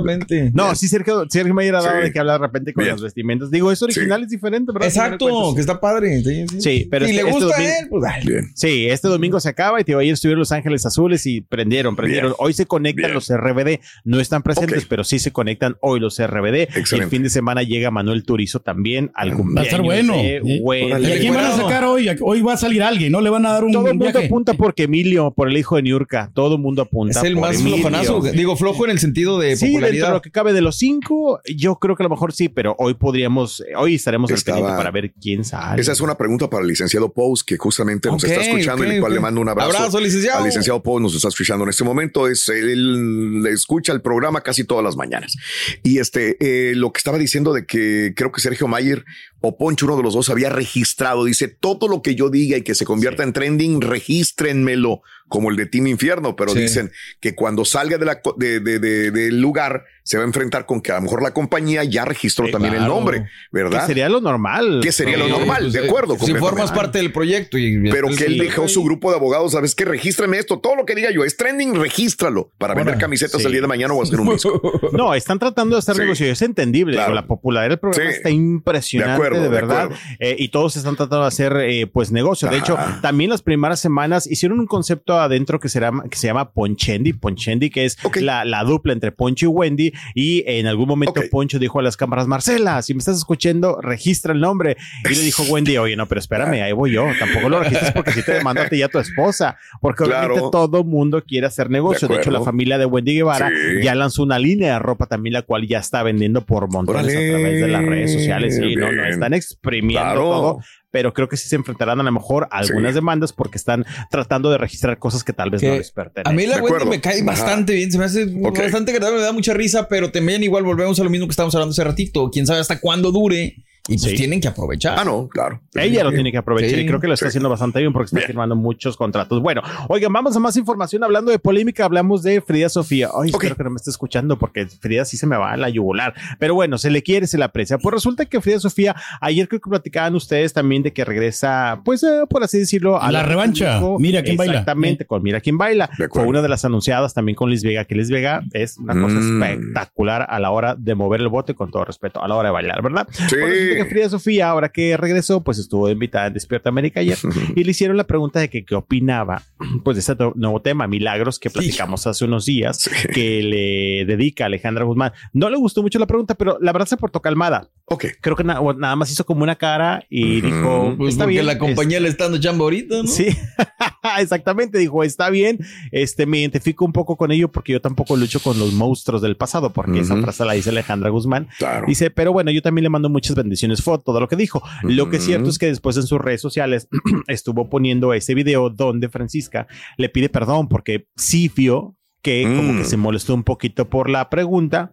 No, 0.54 0.74
sí, 0.74 0.88
Sergio, 0.88 1.24
Sergio 1.28 1.54
Mayer 1.54 1.74
ha 1.76 1.82
dado 1.82 1.96
Sí. 1.98 2.04
de 2.04 2.12
que 2.12 2.18
hablar 2.18 2.40
de 2.40 2.46
repente 2.46 2.72
con 2.72 2.84
Bien. 2.84 2.94
los 2.94 3.02
vestimentos. 3.02 3.50
Digo, 3.50 3.70
es 3.72 3.82
original, 3.82 4.22
es 4.22 4.28
diferente, 4.30 4.72
¿verdad? 4.72 4.88
Exacto, 4.88 5.54
que 5.54 5.60
está 5.60 5.80
padre. 5.80 6.22
Sí, 6.22 6.46
sí. 6.48 6.60
Sí, 6.60 6.88
pero 6.90 7.06
si 7.06 7.12
este- 7.12 7.22
le 7.24 7.28
este 7.30 7.40
gusta 7.40 7.54
a 7.54 7.58
domingo- 7.58 7.76
él, 7.80 7.88
pues 7.88 8.02
dale. 8.02 8.24
Bien. 8.30 8.50
Sí, 8.54 8.86
este 8.88 9.08
domingo 9.08 9.40
se 9.40 9.48
acaba 9.48 9.80
y 9.80 9.84
te 9.84 9.92
digo, 9.92 10.00
ayer 10.00 10.14
estuvieron 10.14 10.38
Los 10.40 10.52
Ángeles 10.52 10.84
Azules 10.86 11.26
y 11.26 11.40
prendieron, 11.40 11.96
prendieron. 11.96 12.30
Bien. 12.30 12.36
Hoy 12.38 12.52
se 12.52 12.66
conectan 12.66 13.04
Bien. 13.06 13.14
los 13.14 13.30
RBD, 13.30 13.80
no 14.04 14.20
están 14.20 14.42
presentes, 14.42 14.82
Ok. 14.84 14.86
pero 14.88 15.04
sí 15.04 15.18
se 15.18 15.32
conectan 15.32 15.76
hoy 15.80 16.00
los 16.00 16.18
RBD. 16.18 16.62
Excelente. 16.62 17.04
El 17.04 17.10
fin 17.10 17.22
de 17.22 17.30
semana 17.30 17.62
llega 17.62 17.90
Manuel 17.90 18.24
Turizo 18.24 18.60
también 18.60 19.10
al 19.14 19.30
va 19.30 19.34
a 19.34 19.36
cumpleaños. 19.36 19.66
estar 19.72 19.82
bueno. 19.82 20.12
de 20.14 20.36
¿eh? 20.36 20.60
Órale. 20.64 21.08
¿Y 21.08 21.12
a 21.12 21.18
quién 21.18 21.34
van 21.34 21.44
a 21.46 21.56
sacar 21.56 21.84
hoy? 21.84 22.08
Hoy 22.20 22.42
va 22.42 22.54
a 22.54 22.56
salir 22.56 22.82
alguien, 22.82 23.12
¿no? 23.12 23.20
Le 23.20 23.30
van 23.30 23.44
a 23.46 23.52
dar 23.52 23.64
un, 23.64 23.72
Todo 23.72 23.86
el 23.86 23.92
un 23.92 23.98
mundo 23.98 24.12
viaje. 24.12 24.26
apunta 24.26 24.54
porque 24.54 24.84
Emilio, 24.84 25.32
por 25.34 25.48
el 25.48 25.56
hijo 25.56 25.76
de 25.76 25.82
Niurka. 25.82 26.30
Todo 26.34 26.54
el 26.56 26.60
mundo 26.60 26.82
apunta. 26.82 27.18
Es 27.20 27.24
el 27.24 27.34
por 27.34 27.42
más 27.42 27.56
Emilio. 27.60 27.76
flojonazo. 27.78 28.20
Digo, 28.32 28.56
flojo 28.56 28.84
en 28.84 28.90
el 28.90 28.98
sentido 28.98 29.38
de 29.38 29.56
Sí, 29.56 29.66
dentro 29.66 29.86
de 29.86 29.92
popularidad. 29.92 30.12
lo 30.14 30.22
que 30.24 30.30
cabe 30.30 30.54
de 30.54 30.62
los 30.62 30.78
cinco, 30.78 31.38
yo 31.44 31.76
creo 31.76 31.96
que 31.96 32.02
a 32.02 32.04
lo 32.04 32.08
mejor 32.08 32.32
sí, 32.32 32.48
pero 32.48 32.74
hoy 32.78 32.94
podríamos, 32.94 33.62
hoy 33.76 33.96
estaremos 33.96 34.30
al 34.30 34.40
pendiente 34.40 34.72
para 34.72 34.90
ver 34.90 35.12
quién 35.20 35.44
sale. 35.44 35.82
Esa 35.82 35.92
es 35.92 36.00
una 36.00 36.16
pregunta 36.16 36.48
para 36.48 36.62
el 36.62 36.68
licenciado 36.68 37.12
Pous, 37.12 37.44
que 37.44 37.58
justamente 37.58 38.08
nos 38.08 38.24
está 38.24 38.40
escuchando 38.40 38.86
y 38.86 38.88
el 38.88 39.00
cual 39.00 39.12
le 39.12 39.20
mando 39.20 39.42
un 39.42 39.50
abrazo. 39.50 39.76
Abrazo, 39.76 40.00
licenciado. 40.00 40.38
Al 40.38 40.46
licenciado 40.46 40.82
Pous 40.82 41.02
nos 41.02 41.14
está 41.14 41.28
escuchando 41.28 41.64
en 41.64 41.68
este 41.68 41.84
momento. 41.84 42.26
Es, 42.26 42.48
él 42.48 43.42
le 43.42 43.50
escucha 43.50 43.92
el 43.92 44.00
programa 44.00 44.40
casi 44.40 44.64
todas 44.64 44.82
las 44.82 44.96
mañanas. 44.96 45.36
Y 45.82 45.98
este, 45.98 46.38
eh, 46.40 46.74
lo 46.74 46.90
que 46.90 46.98
estaba 46.98 47.18
diciendo 47.18 47.52
de 47.52 47.66
que 47.66 48.14
creo 48.16 48.32
que 48.32 48.40
Sergio 48.40 48.66
Mayer 48.66 49.04
o 49.46 49.56
Poncho, 49.56 49.86
uno 49.86 49.96
de 49.96 50.02
los 50.02 50.14
dos, 50.14 50.30
había 50.30 50.48
registrado. 50.50 51.24
Dice, 51.24 51.48
todo 51.48 51.86
lo 51.88 52.02
que 52.02 52.14
yo 52.14 52.30
diga 52.30 52.56
y 52.56 52.62
que 52.62 52.74
se 52.74 52.84
convierta 52.84 53.22
en 53.22 53.32
trending, 53.32 53.80
regístrenmelo 53.80 55.02
como 55.28 55.50
el 55.50 55.56
de 55.56 55.66
Team 55.66 55.86
Infierno, 55.86 56.36
pero 56.36 56.52
Sí. 56.52 56.60
dicen 56.60 56.92
que 57.20 57.34
cuando 57.34 57.64
salga 57.64 57.98
de 57.98 58.04
la, 58.04 58.20
co- 58.20 58.34
de, 58.38 58.60
de- 58.60 58.78
de- 58.78 59.10
del 59.10 59.40
lugar 59.40 59.84
se 60.02 60.18
va 60.18 60.22
a 60.22 60.26
enfrentar 60.26 60.66
con 60.66 60.82
que 60.82 60.92
a 60.92 60.96
lo 60.96 61.00
mejor 61.02 61.22
la 61.22 61.32
compañía 61.32 61.82
ya 61.82 62.04
registró 62.04 62.44
Sí, 62.46 62.52
también 62.52 62.74
el 62.74 62.86
nombre, 62.86 63.22
Que 63.22 63.28
¿verdad? 63.50 63.86
sería 63.86 64.08
lo 64.10 64.20
normal. 64.20 64.80
Que 64.82 64.92
sería 64.92 65.16
lo 65.16 65.26
normal, 65.28 65.62
pues, 65.62 65.72
de 65.72 65.80
eh, 65.80 65.86
acuerdo. 65.88 66.18
Si 66.18 66.34
formas 66.34 66.70
parte 66.72 66.98
del 66.98 67.10
proyecto. 67.10 67.56
Y 67.56 67.90
Pero 67.90 68.08
que 68.08 68.24
él 68.26 68.34
Sí. 68.34 68.38
dejó 68.40 68.68
su 68.68 68.84
grupo 68.84 69.10
de 69.10 69.16
abogados, 69.16 69.52
¿sabes 69.52 69.74
qué? 69.74 69.86
Regístrame 69.86 70.38
esto, 70.38 70.58
todo 70.60 70.76
lo 70.76 70.84
que 70.84 70.94
diga 70.94 71.10
yo 71.10 71.24
es 71.24 71.38
trending, 71.38 71.74
regístralo 71.74 72.52
para 72.58 72.74
vender 72.74 72.98
camisetas 72.98 73.40
sí. 73.40 73.46
el 73.46 73.52
día 73.52 73.62
de 73.62 73.66
mañana 73.66 73.94
o 73.94 74.02
hacer 74.02 74.20
un 74.20 74.28
disco. 74.28 74.60
No, 74.92 75.14
están 75.14 75.38
tratando 75.38 75.74
de 75.76 75.78
hacer 75.78 75.94
Sí. 75.96 76.02
negocio. 76.02 76.26
Es 76.30 76.42
entendible. 76.42 76.96
Claro. 76.96 77.14
La 77.14 77.26
popularidad 77.26 77.70
del 77.70 77.78
programa 77.78 78.10
Sí. 78.10 78.16
está 78.18 78.28
impresionante, 78.30 79.10
De 79.10 79.14
acuerdo, 79.16 79.33
de 79.38 79.42
de 79.44 79.48
verdad. 79.48 79.90
Eh, 80.18 80.36
y 80.38 80.48
todos 80.48 80.76
están 80.76 80.96
tratando 80.96 81.22
de 81.22 81.28
hacer, 81.28 81.56
eh, 81.60 81.86
pues, 81.86 82.10
negocio. 82.12 82.48
De 82.48 82.56
Ajá. 82.56 82.64
hecho, 82.64 82.78
también 83.02 83.30
las 83.30 83.42
primeras 83.42 83.80
semanas 83.80 84.26
hicieron 84.26 84.60
un 84.60 84.66
concepto 84.66 85.18
adentro 85.20 85.60
que 85.60 85.68
se 85.68 85.80
llama, 85.80 86.04
que 86.10 86.16
se 86.16 86.26
llama 86.26 86.50
Ponchendi. 86.52 87.12
Ponchendi, 87.12 87.70
que 87.70 87.84
es 87.84 87.96
la, 88.20 88.44
la 88.44 88.64
dupla 88.64 88.92
entre 88.92 89.12
Poncho 89.12 89.46
y 89.46 89.48
Wendy. 89.48 89.92
Y 90.14 90.42
en 90.46 90.66
algún 90.66 90.88
momento. 90.88 91.20
Poncho 91.30 91.58
dijo 91.58 91.78
a 91.78 91.82
las 91.82 91.96
cámaras, 91.96 92.26
Marcela, 92.26 92.80
si 92.82 92.94
me 92.94 92.98
estás 92.98 93.16
escuchando, 93.16 93.80
registra 93.80 94.32
el 94.32 94.40
nombre. 94.40 94.76
Y 95.04 95.14
le 95.14 95.20
dijo 95.20 95.42
Wendy, 95.44 95.76
oye, 95.78 95.96
no, 95.96 96.06
pero 96.06 96.18
espérame, 96.20 96.62
ahí 96.62 96.72
voy 96.72 96.92
yo. 96.92 97.06
Tampoco 97.18 97.48
lo 97.48 97.60
registras 97.60 97.92
porque 97.92 98.12
si 98.12 98.22
te 98.22 98.32
demando 98.32 98.62
a 98.62 98.68
ti 98.68 98.76
y 98.76 98.82
a 98.82 98.88
tu 98.88 98.98
esposa. 98.98 99.56
Porque 99.80 100.04
Claro. 100.04 100.34
obviamente 100.34 100.48
todo 100.52 100.84
mundo 100.84 101.22
quiere 101.26 101.46
hacer 101.46 101.70
negocio. 101.70 102.08
De, 102.08 102.14
De 102.14 102.20
hecho, 102.20 102.30
la 102.30 102.40
familia 102.42 102.78
de 102.78 102.86
Wendy 102.86 103.14
Guevara 103.14 103.48
Sí. 103.48 103.82
ya 103.84 103.94
lanzó 103.94 104.22
una 104.22 104.38
línea 104.38 104.74
de 104.74 104.78
ropa 104.78 105.06
también, 105.06 105.32
la 105.32 105.42
cual 105.42 105.66
ya 105.66 105.78
está 105.78 106.02
vendiendo 106.02 106.42
por 106.44 106.70
montones 106.70 107.14
a 107.14 107.18
través 107.18 107.60
de 107.60 107.68
las 107.68 107.84
redes 107.84 108.12
sociales. 108.12 108.56
Sí, 108.56 108.76
no, 108.76 108.86
no, 108.86 108.92
Bien. 108.92 109.04
Están 109.24 109.34
exprimiendo 109.34 110.00
Claro. 110.04 110.20
todo. 110.20 110.58
Pero 110.90 111.12
creo 111.12 111.28
que 111.28 111.36
sí 111.36 111.48
se 111.48 111.56
enfrentarán 111.56 111.98
a 111.98 112.04
lo 112.04 112.12
mejor 112.12 112.46
a 112.52 112.58
algunas 112.58 112.92
Sí. 112.92 112.94
demandas 112.94 113.32
porque 113.32 113.58
están 113.58 113.84
tratando 114.10 114.48
de 114.50 114.58
registrar 114.58 114.96
cosas 114.98 115.24
que 115.24 115.32
tal 115.32 115.50
vez 115.50 115.60
Que 115.60 115.68
no 115.68 115.74
les 115.74 115.90
pertenecen. 115.90 116.32
A 116.32 116.36
mí 116.36 116.46
la 116.46 116.62
Wendy 116.62 116.86
me 116.88 117.00
cae 117.00 117.16
Ajá. 117.16 117.24
bastante 117.24 117.74
bien, 117.74 117.90
se 117.90 117.98
me 117.98 118.04
hace 118.04 118.26
bastante 118.26 118.92
agradable, 118.92 119.18
me 119.18 119.24
da 119.26 119.32
mucha 119.32 119.54
risa, 119.54 119.88
pero 119.88 120.12
también 120.12 120.44
igual 120.44 120.62
volvemos 120.62 121.00
a 121.00 121.04
lo 121.04 121.10
mismo 121.10 121.26
que 121.26 121.32
estábamos 121.32 121.54
hablando 121.56 121.72
hace 121.72 121.82
ratito. 121.82 122.30
Quién 122.30 122.46
sabe 122.46 122.60
hasta 122.60 122.78
cuándo 122.80 123.10
dure 123.10 123.56
y 123.88 123.98
pues 123.98 124.02
Sí. 124.02 124.14
tienen 124.16 124.40
que 124.40 124.48
aprovechar. 124.48 124.98
Ah, 124.98 125.04
no, 125.04 125.28
claro. 125.28 125.60
Ella 125.74 126.04
lo 126.04 126.12
tiene 126.12 126.30
que 126.32 126.38
aprovechar 126.38 126.70
Sí, 126.70 126.80
y 126.80 126.86
creo 126.86 127.00
que 127.00 127.06
lo 127.06 127.14
está 127.14 127.26
sí. 127.26 127.28
haciendo 127.28 127.48
bastante 127.50 127.80
bien 127.80 127.92
porque 127.92 128.06
está 128.06 128.18
Bien. 128.18 128.26
firmando 128.28 128.56
muchos 128.56 128.96
contratos. 128.96 129.40
Bueno, 129.42 129.62
oigan, 129.88 130.12
vamos 130.12 130.34
a 130.36 130.40
más 130.40 130.56
información. 130.56 131.04
Hablando 131.04 131.30
de 131.30 131.38
polémica, 131.38 131.84
hablamos 131.84 132.22
de 132.22 132.40
Frida 132.40 132.68
Sofía. 132.68 133.08
Ay, 133.14 133.30
Ok. 133.32 133.42
espero 133.44 133.56
que 133.56 133.64
no 133.64 133.70
me 133.70 133.76
esté 133.76 133.90
escuchando 133.90 134.38
porque 134.38 134.66
Frida 134.66 135.04
sí 135.04 135.16
se 135.16 135.26
me 135.26 135.36
va 135.36 135.52
a 135.52 135.56
la 135.56 135.68
yugular. 135.68 136.14
Pero 136.38 136.54
bueno, 136.54 136.78
se 136.78 136.90
le 136.90 137.02
quiere, 137.02 137.26
se 137.26 137.36
le 137.38 137.44
aprecia. 137.44 137.76
Pues 137.78 137.92
resulta 137.94 138.24
que 138.26 138.40
Frida 138.40 138.58
Sofía, 138.60 138.94
ayer 139.20 139.48
creo 139.48 139.60
que 139.60 139.68
platicaban 139.70 140.14
ustedes 140.14 140.52
también 140.52 140.82
de 140.82 140.92
que 140.92 141.04
regresa, 141.04 141.80
pues 141.84 142.02
eh, 142.02 142.22
por 142.28 142.42
así 142.42 142.58
decirlo, 142.58 143.00
a 143.00 143.12
La 143.12 143.22
revancha. 143.22 143.80
público. 143.80 143.98
Mira 144.00 144.22
quién 144.22 144.36
baila. 144.36 144.52
Exactamente, 144.54 145.04
con 145.06 145.22
Mira 145.22 145.40
quién 145.40 145.58
baila. 145.58 145.90
Fue 146.10 146.24
una 146.24 146.40
de 146.42 146.48
las 146.48 146.64
anunciadas 146.64 147.12
también 147.14 147.36
con 147.36 147.50
Liz 147.50 147.62
Vega, 147.62 147.84
que 147.84 147.94
Liz 147.94 148.10
Vega 148.10 148.42
es 148.52 148.78
una 148.78 148.94
cosa 148.94 149.16
Mm. 149.16 149.42
espectacular 149.42 150.26
a 150.28 150.38
la 150.40 150.50
hora 150.50 150.74
de 150.74 150.94
mover 150.94 151.20
el 151.20 151.28
bote, 151.28 151.54
con 151.54 151.70
todo 151.70 151.84
respeto, 151.84 152.22
a 152.22 152.28
la 152.28 152.34
hora 152.36 152.48
de 152.48 152.52
bailar, 152.52 152.82
¿verdad? 152.82 153.06
Sí. 153.10 153.36
Pues 153.40 153.73
resulta 153.74 153.84
que 153.84 153.90
Frida 153.94 154.08
Sofía, 154.10 154.48
ahora 154.50 154.68
que 154.70 154.96
regresó, 154.96 155.42
pues 155.42 155.58
estuvo 155.58 155.88
invitada 155.90 156.26
en 156.28 156.34
Despierta 156.34 156.68
América 156.68 157.00
ayer 157.00 157.18
y 157.56 157.64
le 157.64 157.70
hicieron 157.70 157.96
la 157.96 158.04
pregunta 158.04 158.40
de 158.40 158.48
que 158.50 158.64
qué 158.64 158.74
opinaba 158.74 159.42
pues 159.84 159.96
de 159.96 160.00
este 160.00 160.14
nuevo 160.34 160.60
tema, 160.62 160.86
Milagros, 160.86 161.38
que 161.38 161.50
platicamos 161.50 162.06
hace 162.06 162.24
unos 162.24 162.44
días, 162.46 162.78
Sí. 162.78 162.90
que 163.12 163.42
le 163.42 164.04
dedica 164.04 164.44
a 164.44 164.46
Alejandra 164.46 164.84
Guzmán. 164.84 165.12
No 165.32 165.50
le 165.50 165.56
gustó 165.56 165.82
mucho 165.82 165.98
la 165.98 166.06
pregunta, 166.06 166.34
pero 166.34 166.58
la 166.60 166.72
verdad 166.72 166.86
se 166.86 166.96
portó 166.96 167.20
calmada. 167.20 167.70
Ok. 167.86 168.06
Creo 168.20 168.34
que 168.34 168.44
na- 168.44 168.60
nada 168.78 168.96
más 168.96 169.10
hizo 169.12 169.26
como 169.26 169.42
una 169.42 169.56
cara 169.56 170.04
y 170.08 170.40
dijo, 170.40 170.94
Pues 170.96 171.10
está 171.14 171.24
porque 171.24 171.34
bien. 171.34 171.46
la 171.46 171.58
compañía 171.58 172.00
le 172.00 172.08
está 172.08 172.24
dando 172.24 172.38
chamba 172.40 172.64
ahorita, 172.64 173.02
¿no? 173.02 173.06
Sí, 173.06 173.26
exactamente. 174.18 174.78
Dijo, 174.78 175.02
está 175.04 175.30
bien. 175.30 175.58
Este, 175.92 176.26
me 176.26 176.38
identifico 176.40 176.84
un 176.84 176.92
poco 176.92 177.16
con 177.16 177.30
ello 177.30 177.50
porque 177.50 177.72
yo 177.72 177.80
tampoco 177.80 178.16
lucho 178.16 178.40
con 178.40 178.58
los 178.58 178.72
monstruos 178.72 179.22
del 179.22 179.36
pasado, 179.36 179.72
porque 179.72 180.00
esa 180.00 180.16
frase 180.16 180.44
la 180.44 180.54
dice 180.54 180.70
Alejandra 180.70 181.10
Guzmán. 181.10 181.48
Claro. 181.58 181.86
Dice, 181.86 182.10
pero 182.10 182.32
bueno, 182.32 182.50
yo 182.50 182.62
también 182.62 182.84
le 182.84 182.90
mando 182.90 183.08
muchas 183.08 183.36
bendiciones. 183.36 183.82
Fue 183.82 183.98
todo 183.98 184.20
lo 184.20 184.28
que 184.28 184.36
dijo. 184.36 184.62
Lo 184.82 185.10
que 185.10 185.18
es 185.18 185.24
cierto 185.24 185.50
es 185.50 185.58
que 185.58 185.66
después 185.66 185.96
en 185.96 186.04
sus 186.04 186.18
redes 186.20 186.40
sociales 186.40 186.88
estuvo 187.28 187.68
poniendo 187.68 188.14
ese 188.14 188.34
video 188.34 188.70
donde 188.70 189.08
Francisca 189.08 189.66
le 189.96 190.08
pide 190.08 190.28
perdón 190.28 190.68
porque 190.68 191.06
sí 191.16 191.50
vio 191.54 191.96
que 192.22 192.44
como 192.44 192.72
Mm. 192.72 192.78
que 192.78 192.84
se 192.84 192.96
molestó 192.96 193.34
un 193.34 193.44
poquito 193.44 193.90
por 193.90 194.08
la 194.08 194.30
pregunta. 194.30 194.92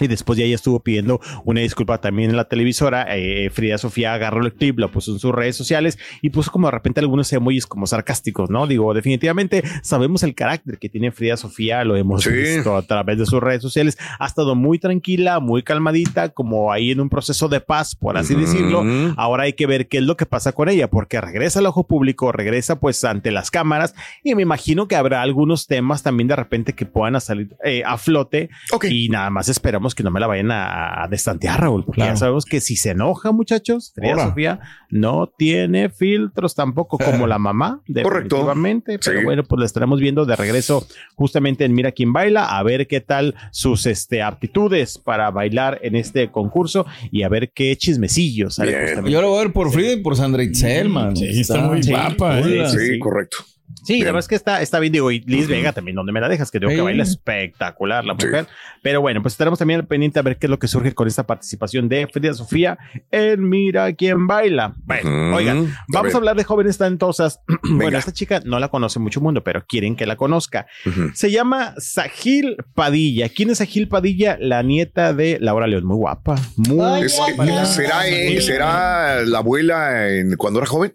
Y 0.00 0.06
después 0.06 0.38
ya 0.38 0.44
ella 0.44 0.54
estuvo 0.54 0.80
pidiendo 0.80 1.20
una 1.44 1.60
disculpa 1.60 2.00
también 2.00 2.30
en 2.30 2.36
la 2.36 2.44
televisora. 2.44 3.06
Eh, 3.16 3.50
Frida 3.50 3.78
Sofía 3.78 4.14
agarró 4.14 4.44
el 4.44 4.52
clip, 4.54 4.78
lo 4.78 4.90
puso 4.90 5.12
en 5.12 5.18
sus 5.18 5.32
redes 5.32 5.56
sociales 5.56 5.98
y 6.22 6.30
puso 6.30 6.50
como 6.50 6.68
de 6.68 6.72
repente 6.72 7.00
algunos 7.00 7.32
emojis 7.32 7.66
como 7.66 7.86
sarcásticos, 7.86 8.50
¿no? 8.50 8.66
Digo, 8.66 8.94
definitivamente 8.94 9.62
sabemos 9.82 10.22
el 10.22 10.34
carácter 10.34 10.78
que 10.78 10.88
tiene 10.88 11.10
Frida 11.10 11.36
Sofía, 11.36 11.84
lo 11.84 11.96
hemos 11.96 12.22
Sí. 12.22 12.30
visto 12.30 12.76
a 12.76 12.82
través 12.82 13.18
de 13.18 13.26
sus 13.26 13.40
redes 13.40 13.62
sociales. 13.62 13.98
Ha 14.18 14.26
estado 14.26 14.54
muy 14.54 14.78
tranquila, 14.78 15.40
muy 15.40 15.62
calmadita, 15.62 16.28
como 16.30 16.72
ahí 16.72 16.90
en 16.90 17.00
un 17.00 17.08
proceso 17.08 17.48
de 17.48 17.60
paz, 17.60 17.94
por 17.94 18.16
así 18.16 18.34
decirlo. 18.34 18.84
Ahora 19.16 19.44
hay 19.44 19.52
que 19.54 19.66
ver 19.66 19.88
qué 19.88 19.98
es 19.98 20.04
lo 20.04 20.16
que 20.16 20.26
pasa 20.26 20.52
con 20.52 20.68
ella, 20.68 20.88
porque 20.88 21.20
regresa 21.20 21.58
al 21.58 21.66
ojo 21.66 21.86
público, 21.86 22.32
regresa 22.32 22.78
pues 22.78 23.02
ante 23.04 23.30
las 23.30 23.50
cámaras 23.50 23.94
y 24.22 24.34
me 24.34 24.42
imagino 24.42 24.86
que 24.88 24.96
habrá 24.96 25.22
algunos 25.22 25.66
temas 25.66 26.02
también 26.02 26.28
de 26.28 26.36
repente 26.36 26.72
que 26.74 26.86
puedan 26.86 27.20
salir 27.20 27.56
eh, 27.64 27.82
a 27.84 27.96
flote 27.98 28.48
y 28.90 29.08
nada 29.08 29.30
más 29.30 29.48
esperamos 29.48 29.87
que 29.94 30.02
no 30.02 30.10
me 30.10 30.20
la 30.20 30.26
vayan 30.26 30.50
a, 30.50 31.02
a 31.04 31.08
destantear, 31.08 31.60
Raúl, 31.60 31.84
porque 31.84 31.98
Claro. 32.00 32.12
ya 32.12 32.16
sabemos 32.16 32.44
que 32.44 32.60
si 32.60 32.76
se 32.76 32.90
enoja, 32.90 33.32
muchachos, 33.32 33.92
Frida 33.94 34.12
Hola. 34.14 34.24
Sofía 34.28 34.60
no 34.90 35.32
tiene 35.36 35.88
filtros 35.90 36.54
tampoco 36.54 36.98
como 36.98 37.26
la 37.26 37.38
mamá, 37.38 37.82
Correcto. 37.86 38.36
definitivamente, 38.36 38.98
pero 38.98 39.18
Sí. 39.20 39.24
bueno, 39.24 39.44
pues 39.44 39.60
la 39.60 39.66
estaremos 39.66 40.00
viendo 40.00 40.24
de 40.26 40.36
regreso 40.36 40.86
justamente 41.14 41.64
en 41.64 41.74
Mira 41.74 41.92
quién 41.92 42.12
baila, 42.12 42.44
a 42.58 42.62
ver 42.62 42.86
qué 42.86 43.00
tal 43.00 43.34
sus 43.50 43.86
este, 43.86 44.22
aptitudes 44.22 44.98
para 44.98 45.30
bailar 45.30 45.78
en 45.82 45.96
este 45.96 46.30
concurso 46.30 46.86
y 47.10 47.22
a 47.22 47.28
ver 47.28 47.50
qué 47.52 47.76
chismecillos 47.76 48.54
sale. 48.56 48.94
Yo 49.08 49.20
lo 49.22 49.28
voy 49.30 49.40
a 49.40 49.42
ver 49.44 49.52
por 49.52 49.70
Frida 49.70 49.92
y 49.92 49.96
por 50.02 50.16
Sandra 50.16 50.42
Itzel, 50.42 50.88
man. 50.88 51.16
Sí, 51.16 51.40
está 51.40 51.60
muy 51.60 51.80
guapa, 51.82 52.40
cool. 52.40 52.52
eh. 52.52 52.68
Sí, 52.68 52.78
sí. 52.92 52.98
correcto. 52.98 53.38
Sí, 53.84 53.94
Bien. 53.94 54.06
la 54.06 54.12
verdad 54.12 54.24
es 54.24 54.28
que 54.28 54.34
está, 54.34 54.60
está 54.62 54.78
bien, 54.80 54.92
digo, 54.92 55.10
y 55.10 55.20
Liz 55.20 55.48
Vega 55.48 55.72
también, 55.72 55.94
donde 55.96 56.12
me 56.12 56.20
la 56.20 56.28
dejas, 56.28 56.50
que 56.50 56.58
digo 56.58 56.70
que 56.70 56.76
Sí. 56.76 56.82
baila 56.82 57.02
espectacular 57.02 58.04
la 58.04 58.14
Sí. 58.18 58.26
mujer. 58.26 58.46
Pero 58.82 59.00
bueno, 59.00 59.22
pues 59.22 59.34
estaremos 59.34 59.58
también 59.58 59.80
al 59.80 59.86
pendiente 59.86 60.18
a 60.18 60.22
ver 60.22 60.36
qué 60.38 60.46
es 60.46 60.50
lo 60.50 60.58
que 60.58 60.68
surge 60.68 60.94
con 60.94 61.08
esta 61.08 61.26
participación 61.26 61.88
de 61.88 62.06
Frida 62.06 62.34
Sofía 62.34 62.78
en 63.10 63.48
Mira 63.48 63.92
quién 63.94 64.26
baila. 64.26 64.74
Bueno, 64.84 65.36
oigan, 65.36 65.74
vamos 65.88 66.14
a 66.14 66.16
hablar 66.16 66.36
de 66.36 66.44
jóvenes 66.44 66.78
talentosas. 66.78 67.40
bueno, 67.70 67.98
esta 67.98 68.12
chica 68.12 68.40
no 68.44 68.58
la 68.58 68.68
conoce 68.68 68.98
mucho 68.98 69.20
mundo, 69.20 69.42
pero 69.42 69.64
quieren 69.66 69.96
que 69.96 70.06
la 70.06 70.16
conozca. 70.16 70.66
Ujú. 70.86 71.10
Se 71.14 71.30
llama 71.30 71.74
Sahil 71.78 72.56
Padilla. 72.74 73.28
¿Quién 73.28 73.50
es 73.50 73.58
Sahil 73.58 73.88
Padilla? 73.88 74.36
La 74.40 74.62
nieta 74.62 75.12
de 75.12 75.38
Laura 75.40 75.66
León, 75.66 75.84
muy 75.84 75.96
guapa. 75.96 76.36
Muy 76.56 76.80
Ay, 76.84 77.06
guapa. 77.36 77.64
¿será, 77.66 78.06
eh, 78.08 78.40
¿Será 78.40 79.24
la 79.24 79.38
abuela 79.38 80.08
en- 80.08 80.36
cuando 80.36 80.60
era 80.60 80.66
joven? 80.66 80.92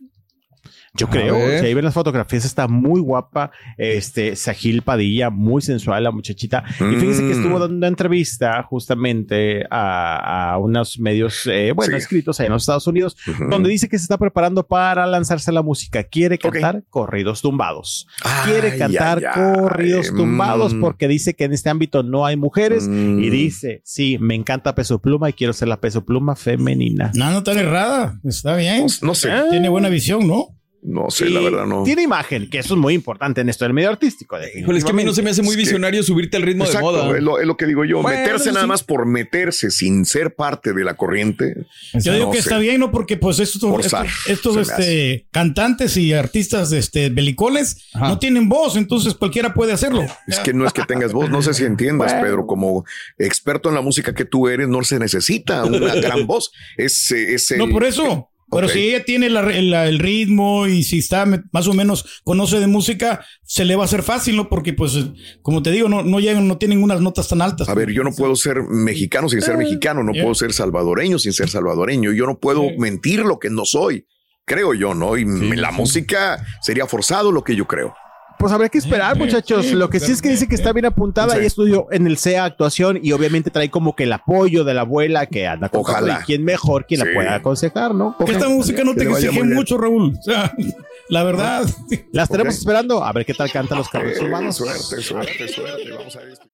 Yo 0.96 1.08
A 1.08 1.10
creo, 1.10 1.36
ver. 1.40 1.60
si 1.60 1.66
ahí 1.66 1.74
ven 1.74 1.86
las 1.86 1.94
fotografías, 1.96 2.46
está 2.46 2.68
muy 2.68 3.02
guapa. 3.02 3.50
Este, 3.80 4.36
Sahil 4.36 4.84
Padilla, 4.84 5.32
muy 5.32 5.62
sensual 5.64 6.04
la 6.04 6.12
muchachita. 6.12 6.64
Y 6.80 6.96
fíjense 6.98 7.22
que 7.22 7.30
Mm. 7.30 7.32
estuvo 7.32 7.58
dando 7.60 7.76
una 7.76 7.88
entrevista 7.88 8.62
justamente 8.62 9.66
a, 9.72 10.52
a 10.54 10.58
unos 10.60 11.00
medios, 11.00 11.48
eh, 11.48 11.72
bueno, 11.76 11.94
Sí. 11.98 11.98
escritos 12.04 12.40
ahí 12.40 12.46
en 12.46 12.52
los 12.54 12.62
Estados 12.62 12.86
Unidos, 12.86 13.18
donde 13.50 13.70
dice 13.70 13.90
que 13.90 13.98
se 13.98 14.04
está 14.04 14.20
preparando 14.20 14.68
para 14.68 15.08
lanzarse 15.08 15.50
a 15.50 15.54
la 15.56 15.64
música. 15.64 16.04
Quiere 16.04 16.38
cantar 16.38 16.84
corridos 16.92 17.42
tumbados. 17.42 18.08
Ay, 18.24 18.52
Quiere 18.52 18.78
cantar 18.78 19.18
ay, 19.18 19.24
ay. 19.34 19.54
corridos 19.56 20.14
tumbados 20.16 20.76
Mm. 20.76 20.80
porque 20.82 21.08
dice 21.08 21.34
que 21.34 21.46
en 21.46 21.54
este 21.54 21.72
ámbito 21.72 22.04
no 22.04 22.26
hay 22.26 22.36
mujeres. 22.38 22.88
Mm. 22.88 23.20
Y 23.20 23.30
dice, 23.32 23.82
sí, 23.84 24.18
me 24.20 24.36
encanta 24.36 24.76
Peso 24.76 25.00
Pluma 25.00 25.28
y 25.30 25.34
quiero 25.34 25.54
ser 25.54 25.70
la 25.70 25.82
Peso 25.82 26.06
Pluma 26.06 26.36
femenina. 26.36 27.12
No, 27.16 27.32
no 27.32 27.42
tan 27.42 27.58
errada. 27.58 28.20
Está 28.24 28.56
bien. 28.56 28.86
No, 29.02 29.08
no 29.08 29.16
sé, 29.16 29.32
Tiene 29.50 29.70
buena 29.70 29.90
visión, 29.90 30.28
¿no? 30.28 30.50
No 30.86 31.10
sé, 31.10 31.30
la 31.30 31.40
verdad 31.40 31.66
no. 31.66 31.84
Tiene 31.84 32.04
imagen, 32.04 32.50
que 32.50 32.60
eso 32.60 32.74
es 32.74 32.80
muy 32.80 32.94
importante 32.94 33.42
en 33.42 33.50
esto 33.50 33.64
del 33.66 33.74
medio 33.74 33.90
artístico. 33.90 34.38
Híjole, 34.56 34.78
es 34.80 34.84
que 34.84 34.92
a 34.92 34.94
mí 34.94 35.04
no 35.04 35.14
se 35.14 35.22
me 35.22 35.30
hace 35.30 35.42
muy 35.42 35.52
Es 35.52 35.56
que- 35.56 35.62
visionario 35.64 36.04
subirte 36.04 36.38
al 36.38 36.44
ritmo 36.44 36.66
Exacto, 36.66 36.92
de 36.92 37.04
moda. 37.04 37.18
Es, 37.18 37.24
lo, 37.24 37.40
es 37.40 37.48
lo 37.48 37.56
que 37.58 37.66
digo 37.66 37.86
yo. 37.86 38.02
Bueno, 38.02 38.20
meterse 38.20 38.50
nada 38.52 38.64
sí. 38.64 38.68
más 38.68 38.84
por 38.84 39.06
meterse 39.06 39.72
sin 39.72 40.06
ser 40.06 40.36
parte 40.36 40.74
de 40.74 40.84
la 40.84 40.96
corriente. 40.96 41.56
Yo 41.94 42.14
digo 42.14 42.32
que 42.32 42.38
sé. 42.38 42.44
está 42.44 42.58
bien, 42.58 42.80
¿no? 42.80 42.92
Porque 42.92 43.16
pues 43.18 43.40
estos, 43.40 43.62
Forzar, 43.62 44.08
estos, 44.28 44.58
este, 44.58 45.26
cantantes 45.32 45.96
y 45.98 46.14
artistas 46.14 46.72
este, 46.74 47.10
belicones 47.10 47.78
Ajá. 47.94 48.10
no 48.10 48.20
tienen 48.20 48.50
voz, 48.50 48.76
entonces 48.76 49.14
cualquiera 49.14 49.54
puede 49.54 49.72
hacerlo. 49.74 50.06
Es 50.28 50.40
que 50.40 50.54
no 50.54 50.66
es 50.68 50.74
que 50.74 50.84
tengas 50.84 51.14
voz, 51.14 51.30
no 51.30 51.42
sé 51.42 51.54
si 51.54 51.64
entiendas, 51.64 52.12
Bueno. 52.12 52.28
Pedro, 52.28 52.46
como 52.48 52.84
experto 53.18 53.70
en 53.70 53.76
la 53.76 53.82
música 53.82 54.14
que 54.14 54.26
tú 54.26 54.48
eres, 54.48 54.68
no 54.68 54.84
se 54.84 55.00
necesita 55.00 55.64
una 55.64 55.96
gran 55.96 56.28
voz. 56.28 56.52
Es, 56.78 57.12
eh, 57.12 57.36
es 57.36 57.50
el- 57.52 57.60
No, 57.60 57.70
por 57.70 57.84
eso. 57.86 58.30
Pero 58.56 58.70
si 58.70 58.80
ella 58.80 59.04
tiene 59.06 59.30
la- 59.30 59.42
la- 59.44 59.88
el 59.88 60.00
ritmo 60.00 60.68
y 60.68 60.84
si 60.84 61.00
está 61.00 61.26
más 61.52 61.68
o 61.68 61.74
menos 61.74 62.22
conoce 62.24 62.60
de 62.60 62.68
música, 62.68 63.26
se 63.44 63.66
le 63.66 63.76
va 63.76 63.84
a 63.84 63.86
hacer 63.86 64.04
fácil, 64.04 64.36
¿no? 64.36 64.50
Porque, 64.50 64.74
pues, 64.74 64.96
eh, 64.96 65.12
como 65.42 65.62
te 65.64 65.72
digo, 65.72 65.90
no, 65.90 66.04
no 66.04 66.20
llegan, 66.20 66.48
no 66.48 66.58
tienen 66.58 66.82
unas 66.84 67.02
notas 67.02 67.28
tan 67.28 67.42
altas. 67.42 67.70
A 67.70 67.74
ver, 67.74 67.92
yo 67.92 68.04
no 68.04 68.12
puedo 68.12 68.36
ser 68.36 68.62
mexicano 68.64 69.30
sin 69.30 69.42
ser 69.42 69.58
mexicano, 69.58 70.04
no 70.04 70.12
yeah. 70.14 70.24
puedo 70.24 70.36
ser 70.36 70.54
salvadoreño 70.54 71.20
sin 71.20 71.34
ser 71.34 71.50
salvadoreño, 71.50 72.12
yo 72.14 72.26
no 72.26 72.38
puedo 72.40 72.64
mentir 72.78 73.20
lo 73.22 73.40
que 73.40 73.50
no 73.50 73.66
soy, 73.66 74.06
creo 74.46 74.74
yo, 74.74 74.94
¿no? 74.94 75.18
Y 75.18 75.24
Sí, 75.26 75.56
la 75.56 75.70
sí. 75.72 75.76
música 75.78 76.46
sería 76.62 76.86
forzado 76.88 77.32
lo 77.32 77.44
que 77.44 77.56
yo 77.56 77.66
creo. 77.68 77.94
Pues 78.40 78.52
habrá 78.52 78.68
que 78.70 78.78
esperar, 78.78 79.14
Sí, 79.16 79.20
muchachos. 79.20 79.66
sí, 79.66 79.74
Lo 79.76 79.90
que 79.90 80.00
sí 80.00 80.12
es 80.12 80.22
que 80.22 80.30
dice 80.30 80.48
que 80.48 80.56
está 80.56 80.74
bien 80.74 80.86
apuntada 80.86 81.36
Sí. 81.36 81.42
y 81.44 81.46
estudió 81.46 81.88
en 81.92 82.08
el 82.08 82.18
CEA 82.18 82.46
actuación 82.46 83.00
y 83.02 83.12
obviamente 83.14 83.50
trae 83.52 83.70
como 83.70 83.96
que 83.96 84.04
el 84.04 84.14
apoyo 84.14 84.64
de 84.64 84.74
la 84.74 84.82
abuela 84.82 85.26
que 85.28 85.48
anda 85.48 85.70
con 85.70 85.82
Ojalá. 85.82 86.14
todo 86.16 86.22
y 86.22 86.26
quién 86.26 86.44
mejor 86.44 86.86
quien 86.86 87.02
Sí. 87.02 87.08
la 87.08 87.14
pueda 87.14 87.36
aconsejar, 87.36 87.96
¿no? 87.96 88.16
Que 88.26 88.32
esta 88.34 88.50
música 88.50 88.84
no 88.84 88.94
te 88.96 89.04
exige 89.04 89.44
mucho, 89.44 89.78
Raúl. 89.78 90.14
O 90.20 90.22
sea, 90.24 90.54
la 91.10 91.24
verdad. 91.24 91.66
La 92.12 92.24
estaremos 92.24 92.56
Ok. 92.56 92.60
esperando 92.60 93.04
a 93.04 93.12
ver 93.14 93.26
qué 93.26 93.34
tal 93.34 93.52
cantan 93.52 93.78
los 93.78 93.90
carros 93.90 94.18
Eh, 94.18 94.24
urbanos. 94.26 94.56
suerte, 94.58 95.02
suerte, 95.02 95.48
suerte. 95.48 95.92
Vamos 95.98 96.16
a 96.16 96.20
ver 96.20 96.30
esto. 96.30 96.46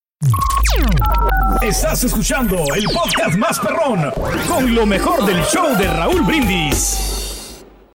Estás 1.62 2.04
escuchando 2.04 2.58
el 2.76 2.84
podcast 2.86 3.36
más 3.38 3.60
perrón 3.60 4.12
con 4.48 4.76
lo 4.76 4.86
mejor 4.86 5.26
del 5.26 5.42
show 5.44 5.76
de 5.78 5.88
Raúl 5.88 6.22
Brindis. 6.24 7.19